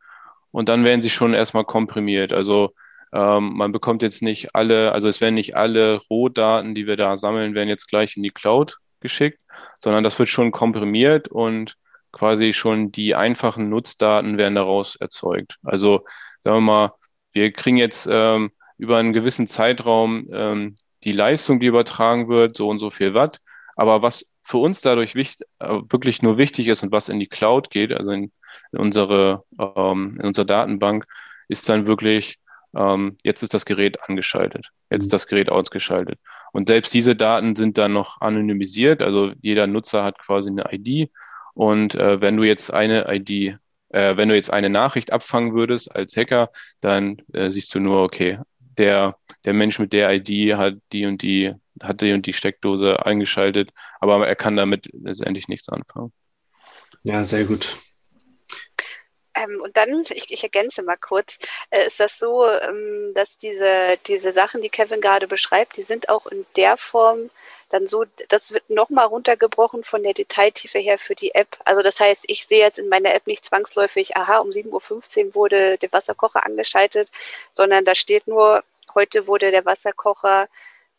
und 0.51 0.69
dann 0.69 0.83
werden 0.85 1.01
sie 1.01 1.09
schon 1.09 1.33
erstmal 1.33 1.65
komprimiert. 1.65 2.31
Also 2.31 2.73
ähm, 3.13 3.53
man 3.55 3.71
bekommt 3.71 4.03
jetzt 4.03 4.21
nicht 4.21 4.55
alle, 4.55 4.91
also 4.91 5.07
es 5.07 5.21
werden 5.21 5.35
nicht 5.35 5.55
alle 5.55 6.01
Rohdaten, 6.09 6.75
die 6.75 6.87
wir 6.87 6.97
da 6.97 7.17
sammeln, 7.17 7.55
werden 7.55 7.69
jetzt 7.69 7.87
gleich 7.87 8.17
in 8.17 8.23
die 8.23 8.31
Cloud 8.31 8.77
geschickt, 8.99 9.39
sondern 9.79 10.03
das 10.03 10.17
wird 10.19 10.29
schon 10.29 10.51
komprimiert 10.51 11.27
und 11.27 11.75
quasi 12.11 12.53
schon 12.53 12.91
die 12.91 13.15
einfachen 13.15 13.69
Nutzdaten 13.69 14.37
werden 14.37 14.55
daraus 14.55 14.95
erzeugt. 14.95 15.57
Also 15.63 16.05
sagen 16.41 16.57
wir 16.57 16.61
mal, 16.61 16.93
wir 17.31 17.51
kriegen 17.51 17.77
jetzt 17.77 18.07
ähm, 18.11 18.51
über 18.77 18.97
einen 18.97 19.13
gewissen 19.13 19.47
Zeitraum 19.47 20.27
ähm, 20.31 20.75
die 21.03 21.11
Leistung, 21.11 21.59
die 21.59 21.67
übertragen 21.67 22.29
wird, 22.29 22.57
so 22.57 22.69
und 22.69 22.79
so 22.79 22.89
viel 22.89 23.13
Watt. 23.13 23.39
Aber 23.75 24.01
was 24.01 24.29
für 24.43 24.57
uns 24.57 24.81
dadurch 24.81 25.15
wichtig, 25.15 25.47
äh, 25.59 25.79
wirklich 25.89 26.21
nur 26.21 26.37
wichtig 26.37 26.67
ist 26.67 26.83
und 26.83 26.91
was 26.91 27.09
in 27.09 27.19
die 27.19 27.27
Cloud 27.27 27.69
geht, 27.69 27.91
also 27.91 28.11
in 28.11 28.31
in 28.71 28.79
unsere, 28.79 29.43
ähm, 29.59 30.13
in 30.19 30.25
unsere 30.25 30.45
Datenbank, 30.45 31.05
ist 31.47 31.69
dann 31.69 31.85
wirklich, 31.85 32.37
ähm, 32.75 33.17
jetzt 33.23 33.43
ist 33.43 33.53
das 33.53 33.65
Gerät 33.65 34.01
angeschaltet, 34.07 34.69
jetzt 34.89 35.03
ist 35.03 35.07
mhm. 35.07 35.11
das 35.11 35.27
Gerät 35.27 35.49
ausgeschaltet. 35.49 36.19
Und 36.51 36.67
selbst 36.67 36.93
diese 36.93 37.15
Daten 37.15 37.55
sind 37.55 37.77
dann 37.77 37.93
noch 37.93 38.21
anonymisiert, 38.21 39.01
also 39.01 39.31
jeder 39.41 39.65
Nutzer 39.67 40.03
hat 40.03 40.19
quasi 40.19 40.49
eine 40.49 40.65
ID. 40.71 41.11
Und 41.55 41.95
äh, 41.95 42.21
wenn 42.21 42.37
du 42.37 42.43
jetzt 42.43 42.71
eine 42.71 43.05
ID, 43.13 43.57
äh, 43.89 44.17
wenn 44.17 44.29
du 44.29 44.35
jetzt 44.35 44.51
eine 44.51 44.69
Nachricht 44.69 45.13
abfangen 45.13 45.53
würdest 45.53 45.93
als 45.95 46.15
Hacker, 46.15 46.51
dann 46.81 47.17
äh, 47.33 47.49
siehst 47.49 47.73
du 47.73 47.79
nur, 47.79 48.03
okay, 48.03 48.39
der, 48.77 49.17
der 49.45 49.53
Mensch 49.53 49.79
mit 49.79 49.93
der 49.93 50.13
ID 50.13 50.55
hat 50.55 50.75
die 50.91 51.05
und 51.05 51.21
die, 51.21 51.53
hat 51.81 52.01
die 52.01 52.13
und 52.13 52.25
die 52.25 52.33
Steckdose 52.33 53.05
eingeschaltet, 53.05 53.71
aber 53.99 54.27
er 54.27 54.35
kann 54.35 54.55
damit 54.55 54.89
letztendlich 54.93 55.47
nichts 55.47 55.69
anfangen. 55.69 56.11
Ja, 57.03 57.23
sehr 57.23 57.45
gut. 57.45 57.77
Ähm, 59.35 59.61
und 59.61 59.77
dann, 59.77 60.01
ich, 60.09 60.31
ich, 60.31 60.43
ergänze 60.43 60.83
mal 60.83 60.97
kurz, 60.97 61.37
äh, 61.71 61.87
ist 61.87 61.99
das 61.99 62.19
so, 62.19 62.47
ähm, 62.47 63.13
dass 63.15 63.37
diese, 63.37 63.97
diese 64.07 64.31
Sachen, 64.31 64.61
die 64.61 64.69
Kevin 64.69 65.01
gerade 65.01 65.27
beschreibt, 65.27 65.77
die 65.77 65.81
sind 65.81 66.09
auch 66.09 66.27
in 66.27 66.45
der 66.55 66.77
Form 66.77 67.29
dann 67.73 67.87
so, 67.87 68.05
das 68.29 68.53
wird 68.53 68.69
nochmal 68.69 69.07
runtergebrochen 69.07 69.83
von 69.83 70.03
der 70.03 70.13
Detailtiefe 70.13 70.77
her 70.77 70.99
für 70.99 71.15
die 71.15 71.33
App. 71.33 71.57
Also 71.65 71.81
das 71.81 71.99
heißt, 71.99 72.25
ich 72.27 72.45
sehe 72.45 72.59
jetzt 72.59 72.77
in 72.77 72.87
meiner 72.87 73.13
App 73.15 73.25
nicht 73.25 73.43
zwangsläufig, 73.43 74.15
aha, 74.15 74.37
um 74.39 74.49
7.15 74.49 75.27
Uhr 75.27 75.35
wurde 75.35 75.77
der 75.79 75.91
Wasserkocher 75.91 76.45
angeschaltet, 76.45 77.09
sondern 77.51 77.83
da 77.83 77.95
steht 77.95 78.27
nur, 78.27 78.63
heute 78.93 79.25
wurde 79.25 79.49
der 79.49 79.65
Wasserkocher 79.65 80.47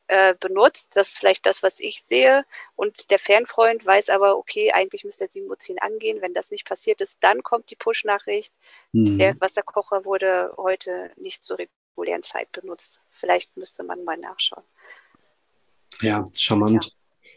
äh, 0.07 0.35
benutzt. 0.39 0.97
Das 0.97 1.09
ist 1.09 1.19
vielleicht 1.19 1.47
das, 1.47 1.63
was 1.63 1.81
ich 1.81 2.03
sehe. 2.03 2.45
Und 2.77 3.11
der 3.11 3.19
Fernfreund 3.19 3.85
weiß 3.85 4.11
aber, 4.11 4.37
okay, 4.37 4.73
eigentlich 4.73 5.05
müsste 5.05 5.25
der 5.25 5.43
7.10 5.43 5.73
Uhr 5.73 5.83
angehen. 5.83 6.21
Wenn 6.21 6.35
das 6.35 6.51
nicht 6.51 6.67
passiert 6.67 7.01
ist, 7.01 7.19
dann 7.21 7.43
kommt 7.43 7.71
die 7.71 7.77
Push-Nachricht. 7.77 8.53
Mhm. 8.93 9.19
Der 9.19 9.41
Wasserkocher 9.41 10.05
wurde 10.05 10.53
heute 10.57 11.11
nicht 11.17 11.43
zur 11.43 11.59
regulären 11.59 12.23
Zeit 12.23 12.53
benutzt. 12.53 13.01
Vielleicht 13.11 13.57
müsste 13.57 13.83
man 13.83 14.05
mal 14.05 14.17
nachschauen. 14.19 14.65
Ja, 16.01 16.27
charmant. 16.37 16.85
Ja. 16.85 16.91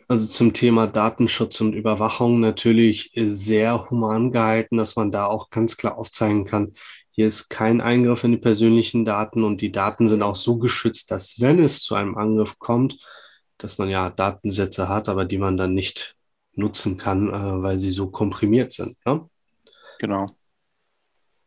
Also 0.09 0.27
zum 0.27 0.53
Thema 0.53 0.88
Datenschutz 0.88 1.59
und 1.59 1.74
Überwachung 1.74 2.39
natürlich 2.39 3.12
sehr 3.13 3.89
human 3.89 4.31
gehalten, 4.31 4.77
dass 4.77 4.95
man 4.95 5.12
da 5.12 5.25
auch 5.25 5.50
ganz 5.50 5.75
klar 5.75 5.97
aufzeigen 5.97 6.45
kann, 6.45 6.74
hier 7.17 7.25
ist 7.25 7.50
kein 7.50 7.81
Eingriff 7.81 8.24
in 8.24 8.31
die 8.31 8.38
persönlichen 8.38 9.03
Daten 9.03 9.43
und 9.43 9.59
die 9.62 9.71
Daten 9.71 10.07
sind 10.07 10.21
auch 10.21 10.36
so 10.36 10.59
geschützt, 10.59 11.09
dass 11.09 11.41
wenn 11.41 11.57
es 11.57 11.81
zu 11.81 11.95
einem 11.95 12.15
Angriff 12.15 12.59
kommt, 12.59 13.00
dass 13.57 13.79
man 13.79 13.89
ja 13.89 14.12
Datensätze 14.12 14.88
hat, 14.88 15.09
aber 15.09 15.25
die 15.25 15.39
man 15.39 15.57
dann 15.57 15.74
nicht 15.74 16.15
nutzen 16.53 16.97
kann, 16.97 17.29
äh, 17.29 17.63
weil 17.63 17.79
sie 17.79 17.89
so 17.89 18.12
komprimiert 18.12 18.71
sind. 18.71 18.95
Ne? 19.03 19.27
Genau. 19.97 20.27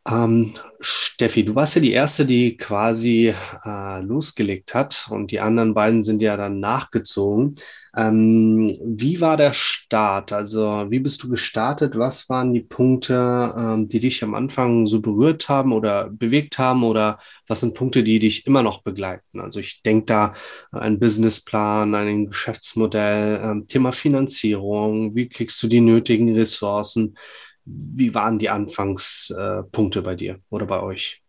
Ähm, 0.09 0.55
Steffi, 0.79 1.45
du 1.45 1.53
warst 1.53 1.75
ja 1.75 1.81
die 1.81 1.91
Erste, 1.91 2.25
die 2.25 2.57
quasi 2.57 3.35
äh, 3.63 4.01
losgelegt 4.01 4.73
hat 4.73 5.07
und 5.11 5.29
die 5.29 5.39
anderen 5.39 5.75
beiden 5.75 6.01
sind 6.01 6.23
ja 6.23 6.37
dann 6.37 6.59
nachgezogen. 6.59 7.55
Ähm, 7.95 8.79
wie 8.83 9.21
war 9.21 9.37
der 9.37 9.53
Start? 9.53 10.31
Also 10.31 10.87
wie 10.89 10.99
bist 10.99 11.21
du 11.21 11.29
gestartet? 11.29 11.97
Was 11.97 12.29
waren 12.29 12.51
die 12.53 12.61
Punkte, 12.61 13.53
ähm, 13.55 13.87
die 13.89 13.99
dich 13.99 14.23
am 14.23 14.33
Anfang 14.33 14.87
so 14.87 15.01
berührt 15.01 15.49
haben 15.49 15.71
oder 15.71 16.09
bewegt 16.09 16.57
haben? 16.57 16.83
Oder 16.83 17.19
was 17.47 17.59
sind 17.59 17.75
Punkte, 17.75 18.01
die 18.03 18.17
dich 18.17 18.47
immer 18.47 18.63
noch 18.63 18.81
begleiten? 18.81 19.39
Also 19.39 19.59
ich 19.59 19.83
denke 19.83 20.05
da 20.05 20.33
an 20.71 20.81
einen 20.81 20.99
Businessplan, 20.99 21.93
ein 21.93 22.27
Geschäftsmodell, 22.27 23.39
ähm, 23.43 23.67
Thema 23.67 23.91
Finanzierung. 23.91 25.13
Wie 25.15 25.29
kriegst 25.29 25.61
du 25.61 25.67
die 25.67 25.81
nötigen 25.81 26.33
Ressourcen? 26.33 27.15
Wie 27.65 28.13
waren 28.15 28.39
die 28.39 28.49
Anfangspunkte 28.49 30.01
bei 30.01 30.15
dir 30.15 30.39
oder 30.49 30.65
bei 30.65 30.81
euch? 30.81 31.21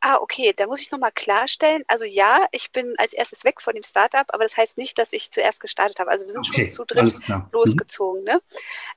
Ah, 0.00 0.18
okay, 0.20 0.52
da 0.56 0.66
muss 0.66 0.80
ich 0.80 0.92
nochmal 0.92 1.10
klarstellen. 1.12 1.82
Also 1.88 2.04
ja, 2.04 2.46
ich 2.52 2.70
bin 2.70 2.94
als 2.98 3.12
erstes 3.12 3.44
weg 3.44 3.60
von 3.60 3.74
dem 3.74 3.82
Startup, 3.82 4.26
aber 4.28 4.44
das 4.44 4.56
heißt 4.56 4.78
nicht, 4.78 4.96
dass 4.96 5.12
ich 5.12 5.32
zuerst 5.32 5.58
gestartet 5.60 5.98
habe. 5.98 6.10
Also 6.10 6.24
wir 6.24 6.32
sind 6.32 6.46
okay, 6.48 6.66
schon 6.66 6.74
zu 6.74 6.84
dritt 6.84 7.28
mhm. 7.28 7.46
losgezogen. 7.50 8.20
Mhm. 8.20 8.26
Ne? 8.26 8.42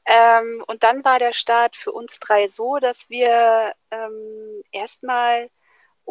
Ähm, 0.06 0.64
und 0.68 0.84
dann 0.84 1.04
war 1.04 1.18
der 1.18 1.34
Start 1.34 1.76
für 1.76 1.92
uns 1.92 2.20
drei 2.20 2.48
so, 2.48 2.78
dass 2.78 3.10
wir 3.10 3.74
ähm, 3.90 4.62
erstmal 4.72 5.50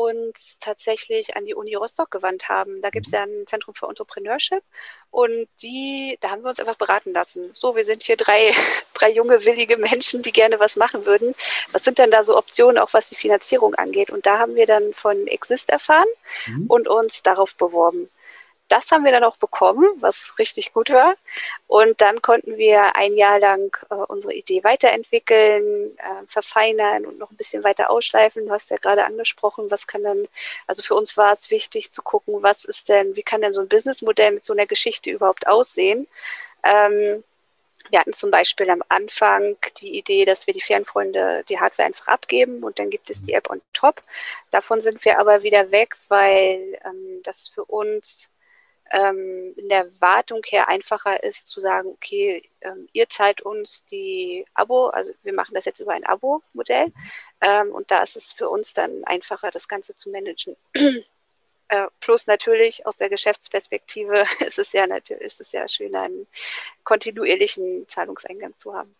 uns 0.00 0.58
tatsächlich 0.60 1.36
an 1.36 1.44
die 1.44 1.54
Uni 1.54 1.74
Rostock 1.74 2.10
gewandt 2.10 2.48
haben. 2.48 2.80
Da 2.80 2.88
gibt 2.88 3.06
es 3.06 3.12
mhm. 3.12 3.16
ja 3.18 3.22
ein 3.24 3.46
Zentrum 3.46 3.74
für 3.74 3.86
Entrepreneurship 3.86 4.62
und 5.10 5.46
die, 5.62 6.16
da 6.22 6.30
haben 6.30 6.42
wir 6.42 6.48
uns 6.48 6.58
einfach 6.58 6.76
beraten 6.76 7.12
lassen. 7.12 7.50
So, 7.52 7.76
wir 7.76 7.84
sind 7.84 8.02
hier 8.02 8.16
drei, 8.16 8.50
drei 8.94 9.10
junge, 9.10 9.44
willige 9.44 9.76
Menschen, 9.76 10.22
die 10.22 10.32
gerne 10.32 10.58
was 10.58 10.76
machen 10.76 11.04
würden. 11.04 11.34
Was 11.72 11.84
sind 11.84 11.98
denn 11.98 12.10
da 12.10 12.24
so 12.24 12.38
Optionen, 12.38 12.78
auch 12.78 12.94
was 12.94 13.10
die 13.10 13.14
Finanzierung 13.14 13.74
angeht? 13.74 14.08
Und 14.08 14.24
da 14.24 14.38
haben 14.38 14.54
wir 14.54 14.64
dann 14.64 14.94
von 14.94 15.26
Exist 15.26 15.68
erfahren 15.68 16.08
mhm. 16.46 16.66
und 16.68 16.88
uns 16.88 17.22
darauf 17.22 17.54
beworben. 17.56 18.08
Das 18.70 18.92
haben 18.92 19.04
wir 19.04 19.10
dann 19.10 19.24
auch 19.24 19.36
bekommen, 19.36 19.84
was 19.96 20.38
richtig 20.38 20.72
gut 20.72 20.90
war. 20.90 21.16
Und 21.66 22.00
dann 22.00 22.22
konnten 22.22 22.56
wir 22.56 22.94
ein 22.94 23.16
Jahr 23.16 23.40
lang 23.40 23.76
äh, 23.90 23.94
unsere 23.94 24.32
Idee 24.32 24.62
weiterentwickeln, 24.62 25.98
äh, 25.98 26.26
verfeinern 26.28 27.04
und 27.04 27.18
noch 27.18 27.32
ein 27.32 27.36
bisschen 27.36 27.64
weiter 27.64 27.90
ausschleifen. 27.90 28.46
Du 28.46 28.52
hast 28.52 28.70
ja 28.70 28.76
gerade 28.76 29.04
angesprochen, 29.04 29.72
was 29.72 29.88
kann 29.88 30.04
dann, 30.04 30.28
also 30.68 30.84
für 30.84 30.94
uns 30.94 31.16
war 31.16 31.32
es 31.32 31.50
wichtig 31.50 31.90
zu 31.90 32.00
gucken, 32.00 32.44
was 32.44 32.64
ist 32.64 32.88
denn, 32.88 33.16
wie 33.16 33.24
kann 33.24 33.40
denn 33.40 33.52
so 33.52 33.60
ein 33.60 33.68
Businessmodell 33.68 34.30
mit 34.32 34.44
so 34.44 34.52
einer 34.52 34.66
Geschichte 34.66 35.10
überhaupt 35.10 35.48
aussehen? 35.48 36.06
Ähm, 36.62 37.24
wir 37.90 37.98
hatten 37.98 38.12
zum 38.12 38.30
Beispiel 38.30 38.70
am 38.70 38.84
Anfang 38.88 39.56
die 39.78 39.98
Idee, 39.98 40.24
dass 40.24 40.46
wir 40.46 40.54
die 40.54 40.60
Fernfreunde 40.60 41.44
die 41.48 41.58
Hardware 41.58 41.88
einfach 41.88 42.06
abgeben 42.06 42.62
und 42.62 42.78
dann 42.78 42.90
gibt 42.90 43.10
es 43.10 43.20
die 43.22 43.32
App 43.32 43.50
on 43.50 43.60
top. 43.72 44.02
Davon 44.52 44.80
sind 44.80 45.04
wir 45.04 45.18
aber 45.18 45.42
wieder 45.42 45.72
weg, 45.72 45.96
weil 46.08 46.78
ähm, 46.84 47.20
das 47.24 47.48
für 47.48 47.64
uns 47.64 48.30
ähm, 48.90 49.54
in 49.56 49.68
der 49.68 49.88
Wartung 50.00 50.42
her 50.46 50.68
einfacher 50.68 51.22
ist 51.22 51.48
zu 51.48 51.60
sagen, 51.60 51.88
okay, 51.88 52.48
ähm, 52.60 52.88
ihr 52.92 53.08
zahlt 53.08 53.40
uns 53.40 53.84
die 53.86 54.44
Abo, 54.54 54.88
also 54.88 55.12
wir 55.22 55.32
machen 55.32 55.54
das 55.54 55.64
jetzt 55.64 55.80
über 55.80 55.92
ein 55.92 56.04
Abo-Modell 56.04 56.92
ähm, 57.40 57.72
und 57.72 57.90
da 57.90 58.02
ist 58.02 58.16
es 58.16 58.32
für 58.32 58.48
uns 58.48 58.74
dann 58.74 59.04
einfacher, 59.04 59.50
das 59.50 59.68
Ganze 59.68 59.94
zu 59.94 60.10
managen. 60.10 60.56
äh, 61.68 61.86
plus 62.00 62.26
natürlich 62.26 62.84
aus 62.86 62.96
der 62.96 63.08
Geschäftsperspektive 63.08 64.24
ist 64.46 64.58
es 64.58 64.72
ja 64.72 64.86
natürlich 64.86 65.22
ist 65.22 65.40
es 65.40 65.52
ja 65.52 65.68
schön, 65.68 65.94
einen 65.94 66.26
kontinuierlichen 66.82 67.86
Zahlungseingang 67.88 68.58
zu 68.58 68.74
haben. 68.74 68.94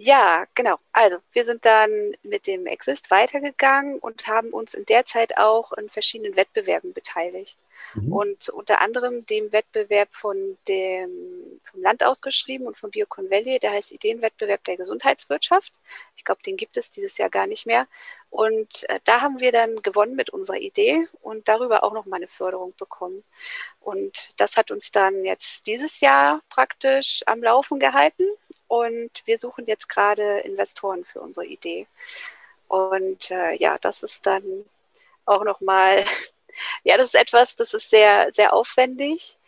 Ja, 0.00 0.46
genau. 0.54 0.76
Also 0.92 1.18
wir 1.32 1.44
sind 1.44 1.64
dann 1.64 2.14
mit 2.22 2.46
dem 2.46 2.66
Exist 2.66 3.10
weitergegangen 3.10 3.98
und 3.98 4.28
haben 4.28 4.50
uns 4.50 4.72
in 4.72 4.86
der 4.86 5.04
Zeit 5.04 5.36
auch 5.38 5.72
in 5.72 5.88
verschiedenen 5.90 6.36
Wettbewerben 6.36 6.92
beteiligt. 6.92 7.58
Mhm. 7.94 8.12
Und 8.12 8.48
unter 8.48 8.80
anderem 8.80 9.26
dem 9.26 9.50
Wettbewerb 9.52 10.12
von 10.12 10.56
dem, 10.68 11.60
vom 11.64 11.82
Land 11.82 12.04
ausgeschrieben 12.04 12.68
und 12.68 12.78
von 12.78 12.92
Biocon 12.92 13.28
Valley, 13.28 13.58
der 13.58 13.72
heißt 13.72 13.90
Ideenwettbewerb 13.90 14.62
der 14.64 14.76
Gesundheitswirtschaft. 14.76 15.72
Ich 16.14 16.24
glaube, 16.24 16.44
den 16.44 16.56
gibt 16.56 16.76
es 16.76 16.90
dieses 16.90 17.18
Jahr 17.18 17.28
gar 17.28 17.48
nicht 17.48 17.66
mehr. 17.66 17.88
Und 18.30 18.88
äh, 18.88 19.00
da 19.02 19.20
haben 19.20 19.40
wir 19.40 19.50
dann 19.50 19.82
gewonnen 19.82 20.14
mit 20.14 20.30
unserer 20.30 20.58
Idee 20.58 21.08
und 21.22 21.48
darüber 21.48 21.82
auch 21.82 21.92
nochmal 21.92 22.18
eine 22.18 22.28
Förderung 22.28 22.72
bekommen. 22.78 23.24
Und 23.80 24.40
das 24.40 24.56
hat 24.56 24.70
uns 24.70 24.92
dann 24.92 25.24
jetzt 25.24 25.66
dieses 25.66 25.98
Jahr 25.98 26.40
praktisch 26.50 27.22
am 27.26 27.42
Laufen 27.42 27.80
gehalten 27.80 28.22
und 28.68 29.10
wir 29.24 29.38
suchen 29.38 29.66
jetzt 29.66 29.88
gerade 29.88 30.40
Investoren 30.40 31.04
für 31.04 31.20
unsere 31.20 31.46
Idee. 31.46 31.86
Und 32.68 33.30
äh, 33.30 33.54
ja, 33.54 33.78
das 33.80 34.02
ist 34.02 34.26
dann 34.26 34.64
auch 35.24 35.44
nochmal, 35.44 36.04
ja, 36.84 36.96
das 36.96 37.08
ist 37.08 37.14
etwas, 37.14 37.56
das 37.56 37.74
ist 37.74 37.90
sehr, 37.90 38.30
sehr 38.30 38.52
aufwendig, 38.52 39.38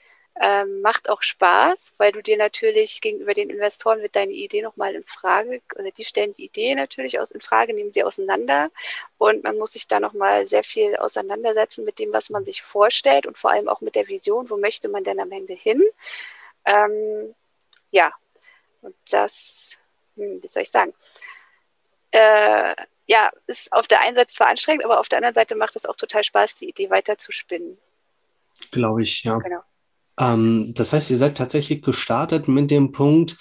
ähm, 0.41 0.81
macht 0.81 1.11
auch 1.11 1.23
Spaß, 1.23 1.93
weil 1.99 2.13
du 2.13 2.23
dir 2.23 2.39
natürlich 2.39 3.01
gegenüber 3.03 3.35
den 3.35 3.51
Investoren 3.51 4.01
wird 4.01 4.17
deine 4.17 4.33
Idee 4.33 4.63
nochmal 4.63 4.95
in 4.95 5.05
Frage, 5.05 5.61
oder 5.79 5.91
die 5.91 6.05
stellen 6.05 6.33
die 6.35 6.45
Idee 6.45 6.75
natürlich 6.75 7.21
aus 7.21 7.31
in 7.31 7.43
Frage, 7.43 7.75
nehmen 7.75 7.93
sie 7.93 8.05
auseinander 8.05 8.71
und 9.19 9.45
man 9.45 9.59
muss 9.59 9.73
sich 9.73 9.87
da 9.87 10.01
nochmal 10.01 10.47
sehr 10.47 10.65
viel 10.65 10.97
auseinandersetzen 10.97 11.85
mit 11.85 11.99
dem, 11.99 12.13
was 12.13 12.31
man 12.31 12.45
sich 12.45 12.63
vorstellt 12.63 13.27
und 13.27 13.39
vor 13.39 13.51
allem 13.51 13.69
auch 13.69 13.83
mit 13.83 13.97
der 13.97 14.09
Vision, 14.09 14.49
wo 14.49 14.57
möchte 14.57 14.89
man 14.89 15.05
denn 15.05 15.21
am 15.21 15.33
Ende 15.33 15.55
hin. 15.55 15.83
Ähm, 16.65 17.35
ja, 17.91 18.13
und 18.83 18.95
das, 19.11 19.79
hm, 20.16 20.43
wie 20.43 20.49
soll 20.49 20.62
ich 20.62 20.71
sagen, 20.71 20.95
äh, 22.11 22.75
ja, 23.07 23.31
ist 23.47 23.73
auf 23.73 23.88
der 23.88 24.01
einen 24.03 24.14
Seite 24.14 24.33
zwar 24.33 24.49
anstrengend, 24.49 24.85
aber 24.85 25.01
auf 25.01 25.09
der 25.09 25.19
anderen 25.19 25.35
Seite 25.35 25.57
macht 25.57 25.77
es 25.77 25.87
auch 25.87 25.97
total 25.97 26.23
Spaß, 26.23 26.55
die 26.57 26.69
Idee 26.69 26.90
weiter 26.90 27.19
zu 27.19 27.33
spinnen. 27.33 27.77
Glaube 28.71 29.03
ich, 29.03 29.25
ja. 29.25 29.38
Genau. 29.38 29.62
Ähm, 30.19 30.73
das 30.75 30.93
heißt, 30.93 31.11
ihr 31.11 31.16
seid 31.16 31.37
tatsächlich 31.37 31.83
gestartet 31.83 32.47
mit 32.47 32.71
dem 32.71 32.93
Punkt, 32.93 33.37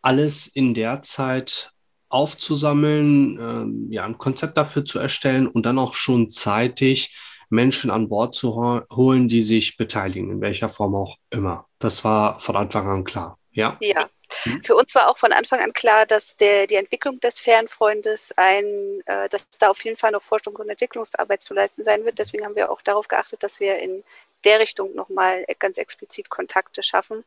alles 0.00 0.48
in 0.48 0.74
der 0.74 1.02
Zeit 1.02 1.72
aufzusammeln, 2.08 3.38
ähm, 3.40 3.86
ja, 3.90 4.04
ein 4.04 4.18
Konzept 4.18 4.56
dafür 4.56 4.84
zu 4.84 4.98
erstellen 4.98 5.46
und 5.46 5.64
dann 5.64 5.78
auch 5.78 5.94
schon 5.94 6.28
zeitig 6.28 7.16
Menschen 7.48 7.90
an 7.90 8.08
Bord 8.08 8.34
zu 8.34 8.56
holen, 8.90 9.28
die 9.28 9.42
sich 9.42 9.76
beteiligen, 9.76 10.30
in 10.30 10.40
welcher 10.40 10.68
Form 10.68 10.94
auch 10.94 11.18
immer. 11.30 11.66
Das 11.78 12.02
war 12.04 12.40
von 12.40 12.56
Anfang 12.56 12.88
an 12.88 13.04
klar. 13.04 13.38
Ja. 13.52 13.76
Ja, 13.80 14.08
Mhm. 14.44 14.64
Für 14.64 14.76
uns 14.76 14.94
war 14.94 15.08
auch 15.08 15.18
von 15.18 15.32
Anfang 15.32 15.60
an 15.60 15.72
klar, 15.72 16.06
dass 16.06 16.36
der, 16.36 16.66
die 16.66 16.76
Entwicklung 16.76 17.20
des 17.20 17.40
Fernfreundes 17.40 18.32
ein, 18.36 19.02
äh, 19.06 19.28
dass 19.28 19.48
da 19.58 19.68
auf 19.68 19.84
jeden 19.84 19.96
Fall 19.96 20.12
noch 20.12 20.22
Forschung 20.22 20.56
und 20.56 20.68
Entwicklungsarbeit 20.68 21.42
zu 21.42 21.54
leisten 21.54 21.84
sein 21.84 22.04
wird. 22.04 22.18
Deswegen 22.18 22.44
haben 22.44 22.56
wir 22.56 22.70
auch 22.70 22.82
darauf 22.82 23.08
geachtet, 23.08 23.42
dass 23.42 23.60
wir 23.60 23.78
in 23.78 24.04
der 24.44 24.58
Richtung 24.58 24.94
nochmal 24.94 25.44
ganz 25.58 25.78
explizit 25.78 26.28
Kontakte 26.28 26.82
schaffen. 26.82 27.24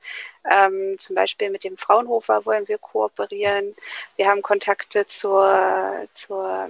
Ähm, 0.49 0.97
zum 0.99 1.15
Beispiel 1.15 1.49
mit 1.49 1.63
dem 1.63 1.77
Fraunhofer 1.77 2.45
wollen 2.45 2.67
wir 2.67 2.77
kooperieren. 2.77 3.75
Wir 4.17 4.27
haben 4.27 4.41
Kontakte 4.41 5.07
zur, 5.07 6.07
zur 6.13 6.69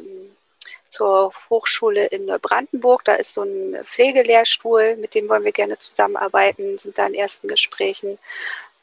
zur 0.95 1.33
Hochschule 1.49 2.05
in 2.05 2.27
Brandenburg. 2.41 3.03
Da 3.03 3.15
ist 3.15 3.33
so 3.33 3.43
ein 3.43 3.77
Pflegelehrstuhl, 3.83 4.95
mit 4.95 5.13
dem 5.13 5.27
wollen 5.27 5.43
wir 5.43 5.51
gerne 5.51 5.77
zusammenarbeiten, 5.77 6.77
sind 6.77 6.97
da 6.97 7.05
in 7.07 7.13
ersten 7.13 7.49
Gesprächen. 7.49 8.17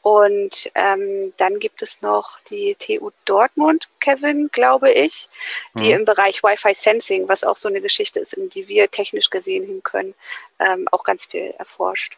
Und 0.03 0.69
ähm, 0.75 1.33
dann 1.37 1.59
gibt 1.59 1.81
es 1.81 2.01
noch 2.01 2.41
die 2.41 2.75
TU 2.75 3.11
Dortmund, 3.23 3.87
Kevin, 4.01 4.49
glaube 4.51 4.91
ich, 4.91 5.29
die 5.75 5.93
mhm. 5.93 5.99
im 5.99 6.05
Bereich 6.05 6.43
Wi-Fi 6.43 6.75
Sensing, 6.75 7.29
was 7.29 7.45
auch 7.45 7.55
so 7.55 7.69
eine 7.69 7.79
Geschichte 7.79 8.19
ist, 8.19 8.33
in 8.33 8.49
die 8.49 8.67
wir 8.67 8.91
technisch 8.91 9.29
gesehen 9.29 9.65
hin 9.65 9.81
können, 9.81 10.13
ähm, 10.59 10.89
auch 10.91 11.05
ganz 11.05 11.25
viel 11.25 11.53
erforscht. 11.57 12.17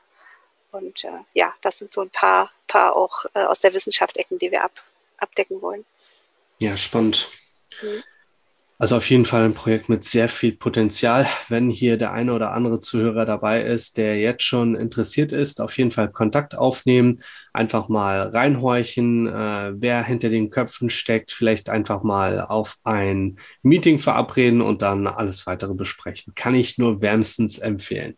Und 0.71 1.03
äh, 1.03 1.19
ja, 1.35 1.53
das 1.61 1.77
sind 1.77 1.93
so 1.93 2.01
ein 2.01 2.09
paar, 2.09 2.51
paar 2.67 2.95
auch 2.95 3.25
äh, 3.35 3.43
aus 3.43 3.59
der 3.59 3.75
Wissenschaft 3.75 4.17
Ecken, 4.17 4.39
die 4.39 4.49
wir 4.49 4.63
ab, 4.63 4.73
abdecken 5.17 5.61
wollen. 5.61 5.85
Ja, 6.57 6.75
spannend. 6.77 7.29
Mhm. 7.83 8.03
Also 8.77 8.97
auf 8.97 9.09
jeden 9.09 9.23
Fall 9.23 9.43
ein 9.43 9.53
Projekt 9.53 9.87
mit 9.87 10.03
sehr 10.03 10.27
viel 10.27 10.51
Potenzial. 10.51 11.25
Wenn 11.47 11.69
hier 11.69 11.97
der 11.97 12.11
eine 12.11 12.33
oder 12.33 12.51
andere 12.51 12.81
Zuhörer 12.81 13.25
dabei 13.25 13.63
ist, 13.63 13.97
der 13.97 14.19
jetzt 14.19 14.43
schon 14.43 14.75
interessiert 14.75 15.31
ist, 15.31 15.61
auf 15.61 15.77
jeden 15.77 15.91
Fall 15.91 16.11
Kontakt 16.11 16.55
aufnehmen, 16.55 17.17
einfach 17.53 17.87
mal 17.87 18.27
reinhorchen, 18.27 19.27
äh, 19.27 19.71
wer 19.75 20.03
hinter 20.03 20.29
den 20.29 20.49
Köpfen 20.49 20.89
steckt, 20.89 21.31
vielleicht 21.31 21.69
einfach 21.69 22.03
mal 22.03 22.41
auf 22.41 22.77
ein 22.83 23.39
Meeting 23.61 23.97
verabreden 23.97 24.61
und 24.61 24.81
dann 24.81 25.07
alles 25.07 25.47
weitere 25.47 25.73
besprechen. 25.73 26.33
Kann 26.35 26.53
ich 26.53 26.77
nur 26.77 27.01
wärmstens 27.01 27.59
empfehlen. 27.59 28.17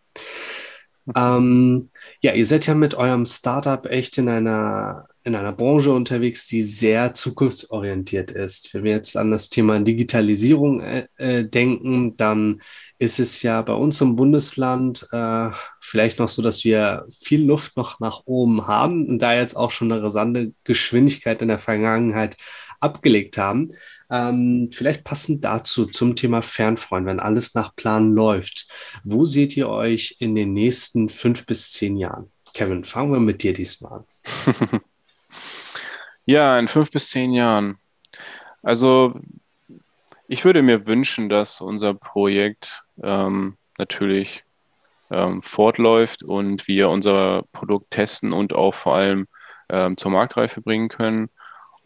Ähm, 1.15 1.89
ja, 2.21 2.33
ihr 2.33 2.45
seid 2.45 2.67
ja 2.67 2.73
mit 2.73 2.95
eurem 2.95 3.25
Startup 3.25 3.85
echt 3.85 4.17
in 4.17 4.27
einer, 4.27 5.07
in 5.23 5.35
einer 5.35 5.53
Branche 5.53 5.91
unterwegs, 5.91 6.47
die 6.47 6.63
sehr 6.63 7.13
zukunftsorientiert 7.13 8.31
ist. 8.31 8.73
Wenn 8.73 8.83
wir 8.83 8.91
jetzt 8.91 9.15
an 9.15 9.31
das 9.31 9.49
Thema 9.49 9.79
Digitalisierung 9.79 10.81
äh, 10.81 11.07
äh 11.17 11.43
denken, 11.43 12.17
dann 12.17 12.61
ist 12.99 13.19
es 13.19 13.41
ja 13.43 13.61
bei 13.61 13.73
uns 13.73 14.01
im 14.01 14.15
Bundesland 14.15 15.07
äh, 15.11 15.49
vielleicht 15.79 16.19
noch 16.19 16.29
so, 16.29 16.41
dass 16.41 16.63
wir 16.63 17.05
viel 17.19 17.45
Luft 17.45 17.77
noch 17.77 17.99
nach 17.99 18.23
oben 18.25 18.67
haben 18.67 19.07
und 19.07 19.21
da 19.21 19.33
jetzt 19.33 19.55
auch 19.55 19.71
schon 19.71 19.91
eine 19.91 20.01
rasante 20.01 20.53
Geschwindigkeit 20.63 21.41
in 21.41 21.47
der 21.47 21.59
Vergangenheit 21.59 22.37
abgelegt 22.79 23.37
haben. 23.37 23.69
Ähm, 24.09 24.69
vielleicht 24.71 25.03
passend 25.03 25.43
dazu 25.43 25.85
zum 25.85 26.15
Thema 26.15 26.41
Fernfreund, 26.41 27.05
wenn 27.05 27.19
alles 27.19 27.55
nach 27.55 27.75
Plan 27.75 28.13
läuft. 28.13 28.67
Wo 29.03 29.25
seht 29.25 29.57
ihr 29.57 29.67
euch 29.69 30.15
in 30.19 30.35
den 30.35 30.53
nächsten 30.53 31.09
fünf 31.09 31.45
bis 31.45 31.71
zehn 31.71 31.97
Jahren? 31.97 32.31
Kevin, 32.53 32.85
fangen 32.85 33.11
wir 33.11 33.19
mit 33.19 33.43
dir 33.43 33.53
diesmal 33.53 33.99
an. 33.99 34.05
ja, 36.25 36.57
in 36.57 36.67
fünf 36.67 36.89
bis 36.89 37.09
zehn 37.09 37.33
Jahren. 37.33 37.77
Also 38.63 39.19
ich 40.27 40.45
würde 40.45 40.61
mir 40.61 40.85
wünschen, 40.85 41.29
dass 41.29 41.61
unser 41.61 41.93
Projekt 41.93 42.83
ähm, 43.03 43.57
natürlich 43.77 44.43
ähm, 45.11 45.41
fortläuft 45.41 46.23
und 46.23 46.67
wir 46.67 46.89
unser 46.89 47.43
Produkt 47.51 47.91
testen 47.91 48.33
und 48.33 48.53
auch 48.53 48.73
vor 48.73 48.95
allem 48.95 49.27
ähm, 49.69 49.97
zur 49.97 50.11
Marktreife 50.11 50.61
bringen 50.61 50.89
können 50.89 51.29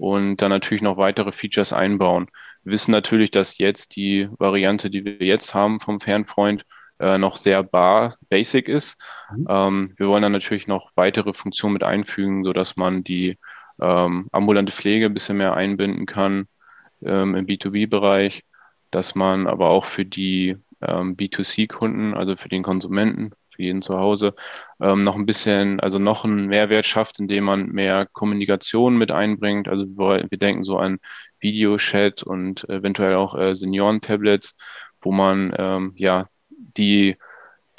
und 0.01 0.37
dann 0.37 0.49
natürlich 0.49 0.81
noch 0.81 0.97
weitere 0.97 1.31
Features 1.31 1.73
einbauen. 1.73 2.27
Wir 2.63 2.73
wissen 2.73 2.89
natürlich, 2.89 3.29
dass 3.29 3.59
jetzt 3.59 3.95
die 3.95 4.27
Variante, 4.39 4.89
die 4.89 5.05
wir 5.05 5.17
jetzt 5.19 5.53
haben 5.53 5.79
vom 5.79 5.99
Fernfreund, 5.99 6.65
äh, 6.99 7.19
noch 7.19 7.37
sehr 7.37 7.61
bar, 7.61 8.17
basic 8.27 8.67
ist. 8.67 8.99
Mhm. 9.31 9.45
Ähm, 9.47 9.93
wir 9.97 10.07
wollen 10.07 10.23
dann 10.23 10.31
natürlich 10.31 10.67
noch 10.67 10.89
weitere 10.95 11.35
Funktionen 11.35 11.73
mit 11.73 11.83
einfügen, 11.83 12.43
sodass 12.43 12.77
man 12.77 13.03
die 13.03 13.37
ähm, 13.79 14.27
ambulante 14.31 14.71
Pflege 14.71 15.05
ein 15.05 15.13
bisschen 15.13 15.37
mehr 15.37 15.53
einbinden 15.53 16.07
kann 16.07 16.47
ähm, 17.03 17.35
im 17.35 17.45
B2B-Bereich, 17.45 18.43
dass 18.89 19.13
man 19.13 19.45
aber 19.45 19.69
auch 19.69 19.85
für 19.85 20.05
die 20.05 20.57
ähm, 20.81 21.15
B2C-Kunden, 21.15 22.15
also 22.15 22.35
für 22.37 22.49
den 22.49 22.63
Konsumenten, 22.63 23.33
für 23.53 23.63
jeden 23.63 23.81
zu 23.81 23.97
Hause, 23.97 24.33
ähm, 24.81 25.01
noch 25.01 25.15
ein 25.15 25.25
bisschen, 25.25 25.79
also 25.79 25.99
noch 25.99 26.25
einen 26.25 26.47
Mehrwert 26.47 26.85
schafft, 26.85 27.19
indem 27.19 27.45
man 27.45 27.67
mehr 27.67 28.07
Kommunikation 28.11 28.97
mit 28.97 29.11
einbringt. 29.11 29.67
Also 29.67 29.85
wir, 29.87 30.25
wir 30.29 30.37
denken 30.37 30.63
so 30.63 30.77
an 30.77 30.99
Videochat 31.39 32.23
und 32.23 32.67
eventuell 32.69 33.15
auch 33.15 33.35
äh, 33.37 33.55
Senioren-Tablets, 33.55 34.55
wo 35.01 35.11
man 35.11 35.53
ähm, 35.57 35.93
ja 35.95 36.27
die 36.77 37.15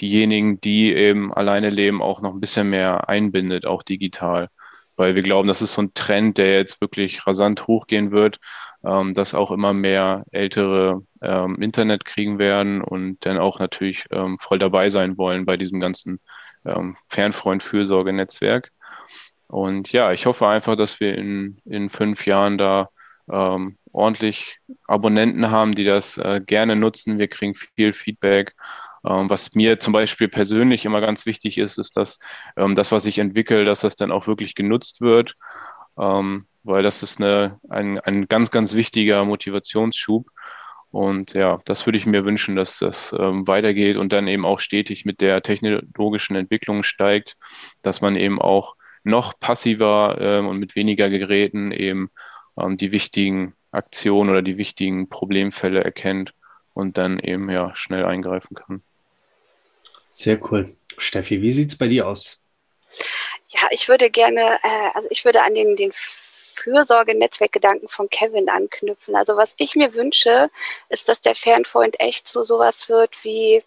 diejenigen, 0.01 0.61
die 0.61 0.93
eben 0.95 1.33
alleine 1.33 1.71
leben, 1.71 2.03
auch 2.03 2.21
noch 2.23 2.35
ein 2.35 2.41
bisschen 2.41 2.71
mehr 2.71 3.09
einbindet, 3.09 3.67
auch 3.67 3.83
digital. 3.83 4.49
Weil 4.97 5.15
wir 5.15 5.23
glauben, 5.23 5.49
das 5.49 5.63
ist 5.63 5.75
so 5.75 5.83
ein 5.83 5.95
Trend, 5.95 6.39
der 6.39 6.57
jetzt 6.57 6.81
wirklich 6.81 7.27
rasant 7.27 7.67
hochgehen 7.67 8.11
wird 8.11 8.39
ähm, 8.85 9.15
dass 9.15 9.35
auch 9.35 9.51
immer 9.51 9.73
mehr 9.73 10.25
Ältere 10.33 11.03
ähm, 11.21 11.57
Internet 11.61 12.05
kriegen 12.05 12.39
werden 12.39 12.83
und 12.83 13.25
dann 13.25 13.39
auch 13.39 13.59
natürlich 13.59 14.05
ähm, 14.11 14.39
voll 14.39 14.59
dabei 14.59 14.91
sein 14.91 15.19
wollen 15.19 15.45
bei 15.45 15.57
diesem 15.57 15.81
ganzen 15.81 16.21
ähm, 16.65 16.97
Fernfreund-Fürsorge-Netzwerk. 17.07 18.71
Und 19.49 19.93
ja, 19.93 20.13
ich 20.13 20.27
hoffe 20.27 20.49
einfach, 20.49 20.77
dass 20.77 21.01
wir 21.01 21.17
in, 21.17 21.59
in 21.65 21.91
fünf 21.91 22.27
Jahren 22.27 22.59
da 22.59 22.89
ähm, 23.31 23.77
ordentlich 23.93 24.59
Abonnenten 24.87 25.51
haben, 25.51 25.75
die 25.75 25.85
das 25.85 26.19
äh, 26.19 26.41
gerne 26.45 26.77
nutzen. 26.77 27.19
Wir 27.19 27.29
kriegen 27.29 27.55
viel 27.55 27.93
Feedback. 27.93 28.55
Ähm, 29.05 29.29
was 29.29 29.55
mir 29.55 29.81
zum 29.81 29.93
Beispiel 29.93 30.29
persönlich 30.29 30.85
immer 30.85 31.01
ganz 31.01 31.27
wichtig 31.27 31.59
ist, 31.59 31.79
ist, 31.79 31.97
dass 31.97 32.19
ähm, 32.57 32.75
das, 32.75 32.93
was 32.93 33.05
ich 33.05 33.19
entwickle, 33.19 33.65
dass 33.65 33.81
das 33.81 33.97
dann 33.97 34.13
auch 34.13 34.27
wirklich 34.27 34.55
genutzt 34.55 35.01
wird. 35.01 35.35
Ähm, 35.99 36.47
weil 36.65 36.83
das 36.83 37.03
ist 37.03 37.21
eine, 37.21 37.59
ein, 37.69 37.99
ein 38.01 38.29
ganz, 38.29 38.51
ganz 38.51 38.75
wichtiger 38.75 39.25
Motivationsschub. 39.25 40.29
Und 40.91 41.33
ja, 41.33 41.59
das 41.65 41.87
würde 41.87 41.97
ich 41.97 42.05
mir 42.05 42.25
wünschen, 42.25 42.55
dass 42.55 42.79
das 42.79 43.15
ähm, 43.19 43.47
weitergeht 43.49 43.97
und 43.97 44.13
dann 44.13 44.29
eben 44.29 44.45
auch 44.45 44.61
stetig 44.61 45.07
mit 45.07 45.23
der 45.23 45.43
technologischen 45.43 46.37
Entwicklung 46.37 46.83
steigt, 46.83 47.37
dass 47.81 48.03
man 48.03 48.15
eben 48.15 48.41
auch 48.41 48.77
noch 49.03 49.39
passiver 49.41 50.19
ähm, 50.21 50.47
und 50.47 50.59
mit 50.59 50.77
weniger 50.77 51.09
Geräten 51.09 51.73
eben 51.73 52.11
ähm, 52.59 52.77
die 52.77 52.93
wichtigen 52.93 53.55
Aktionen 53.71 54.31
oder 54.31 54.43
die 54.43 54.59
wichtigen 54.59 55.09
Problemfälle 55.09 55.83
erkennt 55.83 56.35
und 56.75 56.99
dann 56.99 57.19
eben 57.19 57.51
ja 57.51 57.75
schnell 57.75 58.05
eingreifen 58.05 58.55
kann. 58.55 58.83
Sehr 60.11 60.39
cool. 60.51 60.67
Steffi, 60.99 61.41
wie 61.41 61.53
sieht 61.53 61.71
es 61.71 61.79
bei 61.79 61.89
dir 61.89 62.07
aus? 62.07 62.43
Ja, 63.49 63.61
ich 63.71 63.89
würde 63.89 64.11
gerne, 64.11 64.41
äh, 64.63 64.91
also 64.95 65.09
ich 65.11 65.25
würde 65.25 65.43
an 65.43 65.55
den, 65.55 65.75
den 65.77 65.93
Fürsorge-Netzwerkgedanken 66.55 67.89
von 67.89 68.09
Kevin 68.11 68.49
anknüpfen. 68.49 69.17
Also 69.17 69.37
was 69.37 69.55
ich 69.59 69.75
mir 69.75 69.95
wünsche, 69.95 70.51
ist, 70.89 71.09
dass 71.09 71.21
der 71.21 71.35
Fernfreund 71.35 72.01
echt 72.01 72.29
so 72.29 72.43
sowas 72.43 72.89
wird 72.89 73.25
wie 73.25 73.63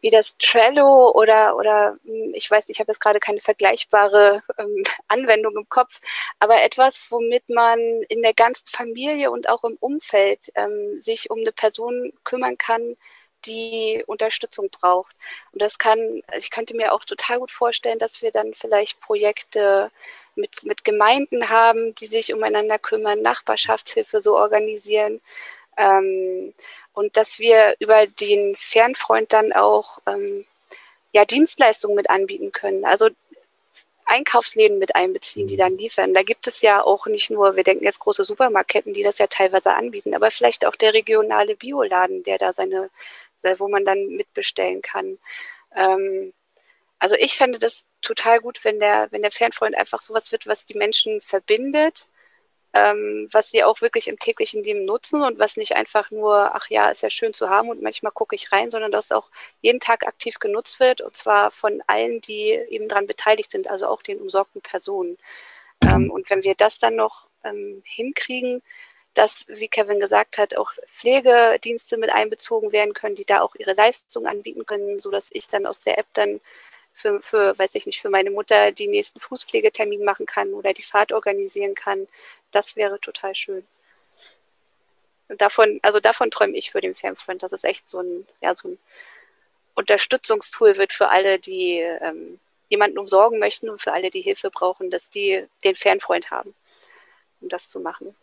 wie 0.00 0.10
das 0.10 0.38
Trello 0.38 1.10
oder, 1.12 1.56
oder 1.56 1.98
hm, 2.04 2.32
ich 2.34 2.50
weiß, 2.50 2.68
ich 2.68 2.78
habe 2.80 2.90
jetzt 2.90 3.00
gerade 3.00 3.20
keine 3.20 3.40
vergleichbare 3.40 4.42
ähm, 4.58 4.82
Anwendung 5.08 5.56
im 5.56 5.68
Kopf, 5.68 6.00
aber 6.38 6.62
etwas, 6.62 7.06
womit 7.10 7.48
man 7.50 7.78
in 8.08 8.22
der 8.22 8.34
ganzen 8.34 8.68
Familie 8.68 9.30
und 9.30 9.48
auch 9.48 9.64
im 9.64 9.76
Umfeld 9.80 10.52
ähm, 10.54 10.98
sich 10.98 11.30
um 11.30 11.38
eine 11.38 11.52
Person 11.52 12.12
kümmern 12.24 12.58
kann, 12.58 12.96
die 13.48 14.04
Unterstützung 14.06 14.70
braucht. 14.70 15.14
Und 15.52 15.62
das 15.62 15.78
kann, 15.78 16.22
also 16.26 16.38
ich 16.38 16.50
könnte 16.50 16.76
mir 16.76 16.92
auch 16.92 17.04
total 17.04 17.38
gut 17.40 17.50
vorstellen, 17.50 17.98
dass 17.98 18.22
wir 18.22 18.30
dann 18.30 18.54
vielleicht 18.54 19.00
Projekte 19.00 19.90
mit, 20.36 20.62
mit 20.64 20.84
Gemeinden 20.84 21.48
haben, 21.48 21.94
die 21.96 22.06
sich 22.06 22.32
umeinander 22.32 22.78
kümmern, 22.78 23.22
Nachbarschaftshilfe 23.22 24.20
so 24.20 24.36
organisieren. 24.36 25.20
Ähm, 25.76 26.54
und 26.92 27.16
dass 27.16 27.38
wir 27.38 27.74
über 27.78 28.06
den 28.06 28.56
Fernfreund 28.56 29.32
dann 29.32 29.52
auch 29.52 29.98
ähm, 30.06 30.44
ja, 31.12 31.24
Dienstleistungen 31.24 31.96
mit 31.96 32.10
anbieten 32.10 32.52
können. 32.52 32.84
Also 32.84 33.10
Einkaufsläden 34.08 34.78
mit 34.78 34.96
einbeziehen, 34.96 35.46
die 35.46 35.54
mhm. 35.54 35.58
dann 35.58 35.78
liefern. 35.78 36.14
Da 36.14 36.22
gibt 36.22 36.46
es 36.46 36.62
ja 36.62 36.82
auch 36.82 37.06
nicht 37.06 37.30
nur, 37.30 37.56
wir 37.56 37.62
denken 37.62 37.84
jetzt 37.84 38.00
große 38.00 38.24
Supermarketten, 38.24 38.94
die 38.94 39.02
das 39.02 39.18
ja 39.18 39.26
teilweise 39.26 39.74
anbieten, 39.74 40.14
aber 40.14 40.30
vielleicht 40.30 40.66
auch 40.66 40.76
der 40.76 40.94
regionale 40.94 41.56
Bioladen, 41.56 42.24
der 42.24 42.38
da 42.38 42.52
seine, 42.52 42.90
wo 43.58 43.68
man 43.68 43.84
dann 43.84 44.08
mitbestellen 44.08 44.82
kann. 44.82 45.18
Ähm, 45.74 46.32
also 46.98 47.14
ich 47.16 47.36
fände 47.36 47.58
das 47.58 47.86
total 48.02 48.40
gut, 48.40 48.64
wenn 48.64 48.80
der, 48.80 49.08
wenn 49.10 49.22
der 49.22 49.30
Fernfreund 49.30 49.76
einfach 49.76 50.00
sowas 50.00 50.32
wird, 50.32 50.46
was 50.46 50.64
die 50.64 50.76
Menschen 50.76 51.20
verbindet, 51.20 52.08
ähm, 52.74 53.28
was 53.32 53.50
sie 53.50 53.64
auch 53.64 53.80
wirklich 53.80 54.08
im 54.08 54.18
täglichen 54.18 54.62
Leben 54.62 54.84
nutzen 54.84 55.22
und 55.22 55.38
was 55.38 55.56
nicht 55.56 55.76
einfach 55.76 56.10
nur, 56.10 56.54
ach 56.54 56.68
ja, 56.70 56.90
ist 56.90 57.02
ja 57.02 57.10
schön 57.10 57.32
zu 57.34 57.48
haben 57.48 57.70
und 57.70 57.82
manchmal 57.82 58.12
gucke 58.12 58.36
ich 58.36 58.52
rein, 58.52 58.70
sondern 58.70 58.92
dass 58.92 59.12
auch 59.12 59.30
jeden 59.62 59.80
Tag 59.80 60.06
aktiv 60.06 60.38
genutzt 60.38 60.80
wird 60.80 61.00
und 61.00 61.16
zwar 61.16 61.50
von 61.50 61.82
allen, 61.86 62.20
die 62.20 62.50
eben 62.68 62.88
daran 62.88 63.06
beteiligt 63.06 63.50
sind, 63.50 63.68
also 63.68 63.86
auch 63.86 64.02
den 64.02 64.20
umsorgten 64.20 64.60
Personen. 64.60 65.18
Ähm, 65.84 66.10
und 66.10 66.28
wenn 66.30 66.42
wir 66.44 66.54
das 66.54 66.78
dann 66.78 66.96
noch 66.96 67.28
ähm, 67.44 67.82
hinkriegen, 67.84 68.62
dass, 69.18 69.46
wie 69.48 69.66
Kevin 69.66 69.98
gesagt 69.98 70.38
hat, 70.38 70.56
auch 70.56 70.70
Pflegedienste 70.94 71.96
mit 71.96 72.10
einbezogen 72.10 72.70
werden 72.70 72.94
können, 72.94 73.16
die 73.16 73.24
da 73.24 73.40
auch 73.40 73.56
ihre 73.56 73.74
Leistung 73.74 74.28
anbieten 74.28 74.64
können, 74.64 75.00
sodass 75.00 75.30
ich 75.32 75.48
dann 75.48 75.66
aus 75.66 75.80
der 75.80 75.98
App 75.98 76.06
dann 76.12 76.40
für, 76.92 77.20
für, 77.20 77.58
weiß 77.58 77.74
ich 77.74 77.84
nicht, 77.86 78.00
für 78.00 78.10
meine 78.10 78.30
Mutter 78.30 78.70
die 78.70 78.86
nächsten 78.86 79.18
Fußpflegetermin 79.18 80.04
machen 80.04 80.24
kann 80.24 80.54
oder 80.54 80.72
die 80.72 80.84
Fahrt 80.84 81.10
organisieren 81.10 81.74
kann. 81.74 82.06
Das 82.52 82.76
wäre 82.76 83.00
total 83.00 83.34
schön. 83.34 83.66
Und 85.26 85.40
davon, 85.40 85.80
also 85.82 85.98
davon 85.98 86.30
träume 86.30 86.56
ich 86.56 86.70
für 86.70 86.80
den 86.80 86.94
Fernfreund, 86.94 87.42
dass 87.42 87.50
es 87.50 87.64
echt 87.64 87.88
so 87.88 87.98
ein, 87.98 88.24
ja, 88.40 88.54
so 88.54 88.68
ein 88.68 88.78
Unterstützungstool 89.74 90.76
wird 90.76 90.92
für 90.92 91.08
alle, 91.08 91.40
die 91.40 91.78
ähm, 91.80 92.38
jemanden 92.68 92.98
umsorgen 92.98 93.40
möchten 93.40 93.68
und 93.68 93.82
für 93.82 93.92
alle, 93.92 94.12
die 94.12 94.22
Hilfe 94.22 94.50
brauchen, 94.50 94.90
dass 94.90 95.10
die 95.10 95.44
den 95.64 95.74
Fernfreund 95.74 96.30
haben, 96.30 96.54
um 97.40 97.48
das 97.48 97.68
zu 97.68 97.80
machen. 97.80 98.14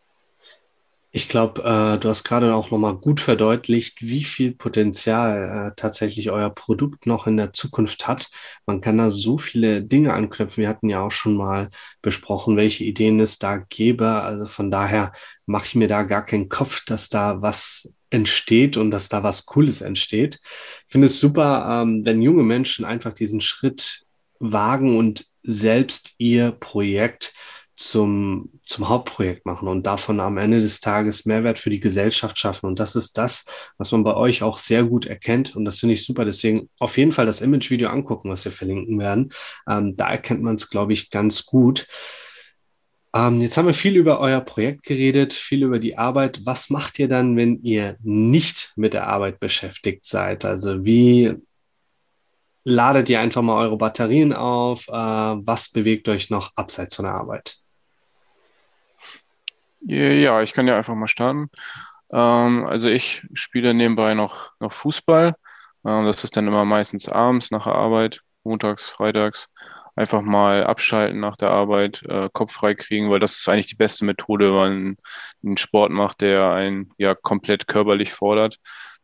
Ich 1.17 1.29
glaube, 1.29 1.63
äh, 1.63 1.97
du 1.97 2.09
hast 2.09 2.25
gerade 2.25 2.53
auch 2.53 2.71
nochmal 2.71 2.97
gut 2.97 3.21
verdeutlicht, 3.21 4.01
wie 4.01 4.25
viel 4.25 4.53
Potenzial 4.53 5.69
äh, 5.69 5.75
tatsächlich 5.77 6.29
euer 6.29 6.49
Produkt 6.49 7.05
noch 7.05 7.25
in 7.25 7.37
der 7.37 7.53
Zukunft 7.53 8.05
hat. 8.05 8.29
Man 8.65 8.81
kann 8.81 8.97
da 8.97 9.09
so 9.09 9.37
viele 9.37 9.81
Dinge 9.81 10.13
anknüpfen. 10.13 10.61
Wir 10.61 10.67
hatten 10.67 10.89
ja 10.89 10.99
auch 10.99 11.13
schon 11.13 11.37
mal 11.37 11.69
besprochen, 12.01 12.57
welche 12.57 12.83
Ideen 12.83 13.21
es 13.21 13.39
da 13.39 13.59
gäbe. 13.59 14.09
Also 14.09 14.45
von 14.45 14.69
daher 14.69 15.13
mache 15.45 15.67
ich 15.67 15.75
mir 15.75 15.87
da 15.87 16.03
gar 16.03 16.25
keinen 16.25 16.49
Kopf, 16.49 16.83
dass 16.83 17.07
da 17.07 17.41
was 17.41 17.93
entsteht 18.09 18.75
und 18.75 18.91
dass 18.91 19.07
da 19.07 19.23
was 19.23 19.45
Cooles 19.45 19.79
entsteht. 19.81 20.41
Ich 20.43 20.91
finde 20.91 21.05
es 21.05 21.21
super, 21.21 21.81
ähm, 21.83 22.05
wenn 22.05 22.21
junge 22.21 22.43
Menschen 22.43 22.83
einfach 22.83 23.13
diesen 23.13 23.39
Schritt 23.39 24.03
wagen 24.39 24.97
und 24.97 25.25
selbst 25.43 26.15
ihr 26.17 26.51
Projekt 26.51 27.33
zum, 27.75 28.49
zum 28.65 28.87
Hauptprojekt 28.87 29.45
machen 29.45 29.67
und 29.67 29.85
davon 29.85 30.19
am 30.21 30.37
Ende 30.37 30.61
des 30.61 30.79
Tages 30.79 31.25
Mehrwert 31.25 31.59
für 31.59 31.69
die 31.69 31.81
Gesellschaft 31.81 32.39
schaffen. 32.39 32.67
Und 32.67 32.79
das 32.79 32.95
ist 32.95 33.17
das, 33.17 33.45
was 33.77 33.91
man 33.91 34.03
bei 34.03 34.15
euch 34.15 34.43
auch 34.43 34.57
sehr 34.57 34.83
gut 34.85 35.05
erkennt. 35.05 35.55
Und 35.55 35.65
das 35.65 35.79
finde 35.79 35.93
ich 35.93 36.05
super. 36.05 36.23
Deswegen 36.23 36.69
auf 36.79 36.97
jeden 36.97 37.11
Fall 37.11 37.25
das 37.25 37.41
Image-Video 37.41 37.89
angucken, 37.89 38.29
was 38.29 38.45
wir 38.45 38.51
verlinken 38.51 38.97
werden. 38.97 39.29
Ähm, 39.67 39.97
da 39.97 40.09
erkennt 40.09 40.41
man 40.41 40.55
es, 40.55 40.69
glaube 40.69 40.93
ich, 40.93 41.09
ganz 41.09 41.45
gut. 41.45 41.87
Ähm, 43.13 43.39
jetzt 43.41 43.57
haben 43.57 43.67
wir 43.67 43.73
viel 43.73 43.97
über 43.97 44.21
euer 44.21 44.41
Projekt 44.41 44.83
geredet, 44.83 45.33
viel 45.33 45.63
über 45.63 45.79
die 45.79 45.97
Arbeit. 45.97 46.45
Was 46.45 46.69
macht 46.69 46.97
ihr 46.99 47.09
dann, 47.09 47.35
wenn 47.35 47.59
ihr 47.59 47.97
nicht 48.03 48.71
mit 48.77 48.93
der 48.93 49.07
Arbeit 49.07 49.41
beschäftigt 49.41 50.05
seid? 50.05 50.45
Also 50.45 50.85
wie 50.85 51.33
ladet 52.63 53.09
ihr 53.09 53.19
einfach 53.19 53.41
mal 53.41 53.61
eure 53.61 53.77
Batterien 53.77 54.31
auf? 54.31 54.87
Äh, 54.87 54.91
was 54.93 55.69
bewegt 55.69 56.07
euch 56.07 56.29
noch 56.29 56.53
abseits 56.55 56.95
von 56.95 57.03
der 57.03 57.15
Arbeit? 57.15 57.59
Ja, 59.87 60.41
ich 60.41 60.53
kann 60.53 60.67
ja 60.67 60.77
einfach 60.77 60.95
mal 60.95 61.07
starten. 61.07 61.49
Ähm, 62.11 62.65
also 62.65 62.87
ich 62.89 63.23
spiele 63.33 63.73
nebenbei 63.73 64.13
noch, 64.15 64.51
noch 64.59 64.73
Fußball. 64.73 65.35
Ähm, 65.85 66.05
das 66.05 66.23
ist 66.23 66.35
dann 66.37 66.47
immer 66.47 66.65
meistens 66.65 67.07
abends 67.09 67.51
nach 67.51 67.65
der 67.65 67.75
Arbeit, 67.75 68.21
montags, 68.43 68.89
freitags. 68.89 69.47
Einfach 69.95 70.21
mal 70.21 70.65
abschalten 70.65 71.19
nach 71.19 71.37
der 71.37 71.51
Arbeit, 71.51 72.03
äh, 72.09 72.29
Kopf 72.33 72.53
frei 72.53 72.75
kriegen, 72.75 73.09
weil 73.11 73.19
das 73.19 73.37
ist 73.37 73.47
eigentlich 73.47 73.67
die 73.67 73.75
beste 73.75 74.05
Methode, 74.05 74.47
wenn 74.47 74.55
man 74.55 74.97
einen 75.45 75.57
Sport 75.57 75.91
macht, 75.91 76.21
der 76.21 76.51
einen 76.51 76.91
ja 76.97 77.15
komplett 77.15 77.67
körperlich 77.67 78.11
fordert. 78.13 78.57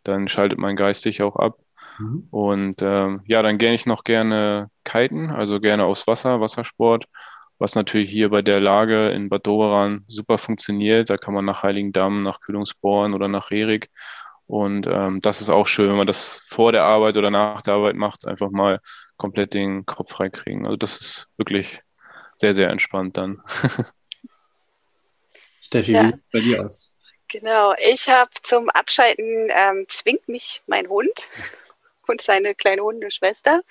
Dann 0.04 0.28
schaltet 0.28 0.60
man 0.60 0.76
geistig 0.76 1.22
auch 1.22 1.36
ab. 1.38 1.58
Mhm. 2.00 2.28
Und 2.32 2.82
ähm, 2.82 3.22
ja, 3.26 3.41
dann 3.44 3.58
gehe 3.58 3.74
ich 3.74 3.86
noch 3.86 4.04
gerne 4.04 4.70
kiten, 4.84 5.30
also 5.32 5.60
gerne 5.60 5.86
aufs 5.86 6.08
Wasser, 6.08 6.41
Wassersport 6.41 7.06
was 7.62 7.76
natürlich 7.76 8.10
hier 8.10 8.30
bei 8.30 8.41
der 8.41 8.60
Lage 8.60 9.10
in 9.10 9.30
Bad 9.30 9.45
Doberan 9.45 10.04
super 10.08 10.39
funktioniert. 10.39 11.12
Da 11.12 11.17
kann 11.17 11.36
man 11.36 11.45
nach 11.45 11.62
Heiligendamm, 11.62 12.24
nach 12.24 12.41
Kühlungsborn 12.41 13.13
oder 13.13 13.28
nach 13.28 13.52
Rerik. 13.52 13.91
Und 14.47 14.88
ähm, 14.88 15.21
das 15.21 15.41
ist 15.41 15.50
auch 15.50 15.67
schön, 15.67 15.88
wenn 15.88 15.95
man 15.95 16.08
das 16.08 16.41
vor 16.47 16.71
der 16.71 16.86
Arbeit 16.86 17.17
oder 17.17 17.30
nach 17.30 17.62
der 17.62 17.76
Arbeit 17.76 17.95
macht, 17.95 18.26
einfach 18.26 18.50
mal 18.50 18.80
komplett 19.15 19.54
den 19.54 19.86
Kopf 19.86 20.12
frei 20.12 20.30
kriegen. 20.30 20.65
Also 20.65 20.76
das 20.76 20.97
ist 20.97 21.28
wirklich 21.38 21.84
sehr, 22.36 22.56
sehr 22.56 22.71
entspannt 22.71 23.17
dann. 23.17 23.43
Steffi, 25.62 25.91
ja. 25.91 26.02
wie 26.02 26.08
sieht 26.08 26.15
es 26.15 26.32
bei 26.32 26.39
dir 26.39 26.65
aus? 26.65 27.00
Genau, 27.32 27.76
ich 27.78 28.10
habe 28.10 28.32
zum 28.41 28.71
Abschalten 28.71 29.50
ähm, 29.52 29.86
zwingt 29.88 30.28
mich 30.28 30.63
mein 30.65 30.89
Hund 30.89 31.30
und 32.12 32.21
seine 32.21 32.54
kleine 32.54 32.84
Hundeschwester. 32.84 33.62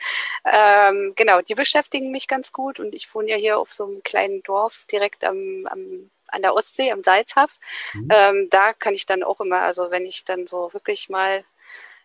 Ähm, 0.44 1.12
genau, 1.16 1.40
die 1.42 1.54
beschäftigen 1.54 2.10
mich 2.10 2.26
ganz 2.26 2.52
gut 2.52 2.80
und 2.80 2.94
ich 2.94 3.14
wohne 3.14 3.30
ja 3.30 3.36
hier 3.36 3.58
auf 3.58 3.72
so 3.72 3.86
einem 3.86 4.02
kleinen 4.02 4.42
Dorf 4.42 4.86
direkt 4.90 5.24
am, 5.24 5.66
am 5.66 6.10
an 6.32 6.42
der 6.42 6.54
Ostsee, 6.54 6.92
am 6.92 7.02
Salzhaff. 7.02 7.50
Mhm. 7.92 8.08
Ähm, 8.12 8.48
da 8.50 8.72
kann 8.72 8.94
ich 8.94 9.06
dann 9.06 9.22
auch 9.22 9.40
immer, 9.40 9.62
also 9.62 9.90
wenn 9.90 10.06
ich 10.06 10.24
dann 10.24 10.46
so 10.46 10.72
wirklich 10.72 11.08
mal 11.08 11.44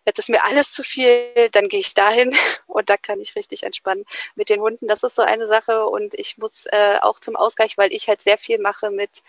jetzt 0.06 0.20
ist 0.20 0.30
mir 0.30 0.44
alles 0.44 0.72
zu 0.72 0.84
viel, 0.84 1.50
dann 1.52 1.68
gehe 1.68 1.80
ich 1.80 1.94
dahin 1.94 2.32
und 2.68 2.90
da 2.90 2.98
kann 2.98 3.20
ich 3.20 3.36
richtig 3.36 3.64
entspannen 3.64 4.06
mit 4.36 4.50
den 4.50 4.62
Hunden. 4.62 4.88
Das 4.88 5.04
ist 5.04 5.16
so 5.16 5.24
eine 5.24 5.48
Sache 5.48 5.88
und 5.88 6.14
ich 6.14 6.38
muss 6.38 6.68
äh, 6.68 7.00
auch 7.02 7.20
zum 7.20 7.36
Ausgleich, 7.36 7.78
weil 7.78 7.92
ich 7.92 8.08
halt 8.08 8.22
sehr 8.22 8.38
viel 8.38 8.60
mache 8.60 8.92
mit 8.92 9.24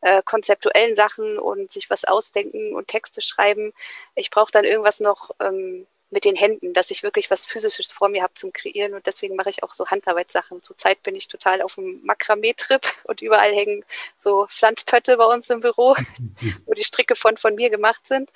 äh, 0.00 0.22
konzeptuellen 0.24 0.96
Sachen 0.96 1.38
und 1.38 1.70
sich 1.70 1.90
was 1.90 2.04
ausdenken 2.04 2.74
und 2.74 2.88
Texte 2.88 3.22
schreiben. 3.22 3.72
Ich 4.14 4.30
brauche 4.30 4.50
dann 4.50 4.64
irgendwas 4.64 5.00
noch, 5.00 5.30
ähm, 5.40 5.86
mit 6.12 6.26
den 6.26 6.36
Händen, 6.36 6.74
dass 6.74 6.90
ich 6.90 7.02
wirklich 7.02 7.30
was 7.30 7.46
Physisches 7.46 7.90
vor 7.90 8.10
mir 8.10 8.22
habe 8.22 8.34
zum 8.34 8.52
Kreieren 8.52 8.92
und 8.92 9.06
deswegen 9.06 9.34
mache 9.34 9.48
ich 9.48 9.62
auch 9.62 9.72
so 9.72 9.86
Handarbeitssachen. 9.86 10.62
Zurzeit 10.62 11.02
bin 11.02 11.14
ich 11.14 11.26
total 11.26 11.62
auf 11.62 11.76
dem 11.76 12.00
Makramee-Trip 12.04 12.82
und 13.04 13.22
überall 13.22 13.52
hängen 13.52 13.82
so 14.16 14.46
Pflanzpötte 14.46 15.16
bei 15.16 15.24
uns 15.24 15.48
im 15.48 15.60
Büro, 15.60 15.96
wo 16.66 16.74
die 16.74 16.84
Stricke 16.84 17.16
von, 17.16 17.38
von 17.38 17.54
mir 17.54 17.70
gemacht 17.70 18.06
sind. 18.06 18.30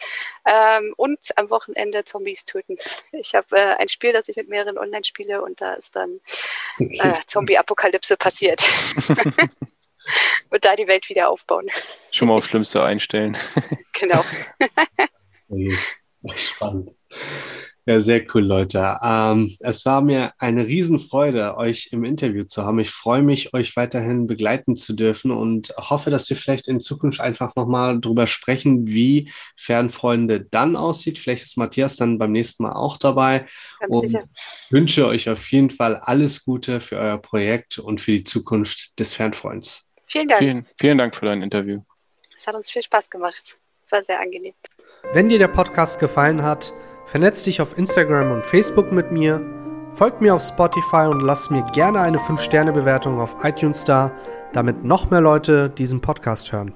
Ähm, 0.47 0.95
und 0.97 1.19
am 1.37 1.51
Wochenende 1.51 2.05
Zombies 2.05 2.47
töten. 2.47 2.79
Ich 3.13 3.35
habe 3.35 3.55
äh, 3.57 3.75
ein 3.77 3.89
Spiel, 3.89 4.15
das 4.15 4.29
ich 4.29 4.37
mit 4.37 4.49
mehreren 4.49 4.79
online 4.79 5.05
spiele 5.05 5.43
und 5.43 5.61
da 5.61 5.75
ist 5.75 5.95
dann 5.95 6.21
äh, 6.79 7.13
Zombie-Apokalypse 7.27 8.17
passiert. 8.17 8.65
und 10.51 10.65
da 10.65 10.77
die 10.77 10.89
Welt 10.89 11.11
wieder 11.11 11.29
aufbauen. 11.29 11.69
Schon 12.11 12.29
mal 12.29 12.39
aufs 12.39 12.49
Schlimmste 12.49 12.83
einstellen. 12.83 13.37
genau. 13.93 14.25
Spannend. 16.35 16.91
Ja, 17.89 18.01
sehr 18.01 18.27
cool, 18.35 18.43
Leute. 18.43 18.99
Ähm, 19.01 19.57
es 19.61 19.87
war 19.87 20.01
mir 20.01 20.33
eine 20.39 20.67
Riesenfreude, 20.67 21.57
euch 21.57 21.91
im 21.93 22.03
Interview 22.03 22.43
zu 22.43 22.65
haben. 22.65 22.81
Ich 22.81 22.91
freue 22.91 23.23
mich, 23.23 23.55
euch 23.55 23.77
weiterhin 23.77 24.27
begleiten 24.27 24.75
zu 24.75 24.95
dürfen 24.95 25.31
und 25.31 25.73
hoffe, 25.79 26.11
dass 26.11 26.29
wir 26.29 26.37
vielleicht 26.37 26.67
in 26.67 26.81
Zukunft 26.81 27.21
einfach 27.21 27.55
nochmal 27.55 28.01
drüber 28.01 28.27
sprechen, 28.27 28.89
wie 28.89 29.31
Fernfreunde 29.55 30.41
dann 30.41 30.75
aussieht. 30.75 31.17
Vielleicht 31.17 31.45
ist 31.45 31.59
Matthias 31.59 31.95
dann 31.95 32.19
beim 32.19 32.33
nächsten 32.33 32.65
Mal 32.65 32.73
auch 32.73 32.97
dabei. 32.97 33.47
Ganz 33.79 33.95
und 33.95 34.09
sicher. 34.09 34.25
wünsche 34.71 35.07
euch 35.07 35.31
auf 35.31 35.49
jeden 35.53 35.71
Fall 35.71 35.95
alles 35.95 36.45
Gute 36.45 36.81
für 36.81 36.97
euer 36.97 37.19
Projekt 37.19 37.79
und 37.79 38.01
für 38.01 38.11
die 38.11 38.25
Zukunft 38.25 38.99
des 38.99 39.15
Fernfreunds. 39.15 39.93
Vielen 40.09 40.27
Dank. 40.27 40.39
Vielen, 40.41 40.67
vielen 40.77 40.99
Dank 40.99 41.15
für 41.15 41.27
dein 41.27 41.41
Interview. 41.41 41.83
Es 42.37 42.49
hat 42.49 42.57
uns 42.57 42.69
viel 42.69 42.83
Spaß 42.83 43.09
gemacht. 43.11 43.59
War 43.91 44.03
sehr 44.03 44.21
angenehm. 44.21 44.55
Wenn 45.13 45.29
dir 45.29 45.39
der 45.39 45.47
Podcast 45.47 46.01
gefallen 46.01 46.43
hat, 46.43 46.73
Vernetz 47.07 47.45
dich 47.45 47.61
auf 47.61 47.79
Instagram 47.79 48.33
und 48.33 48.45
Facebook 48.45 48.91
mit 48.91 49.13
mir, 49.13 49.41
folgt 49.95 50.21
mir 50.21 50.35
auf 50.35 50.43
Spotify 50.43 51.07
und 51.09 51.21
lass 51.21 51.51
mir 51.51 51.65
gerne 51.73 52.01
eine 52.01 52.19
5-Sterne-Bewertung 52.19 53.21
auf 53.21 53.37
iTunes 53.45 53.85
da, 53.85 54.11
damit 54.53 54.83
noch 54.83 55.09
mehr 55.09 55.21
Leute 55.21 55.71
diesen 55.71 56.01
Podcast 56.01 56.53
hören. 56.53 56.75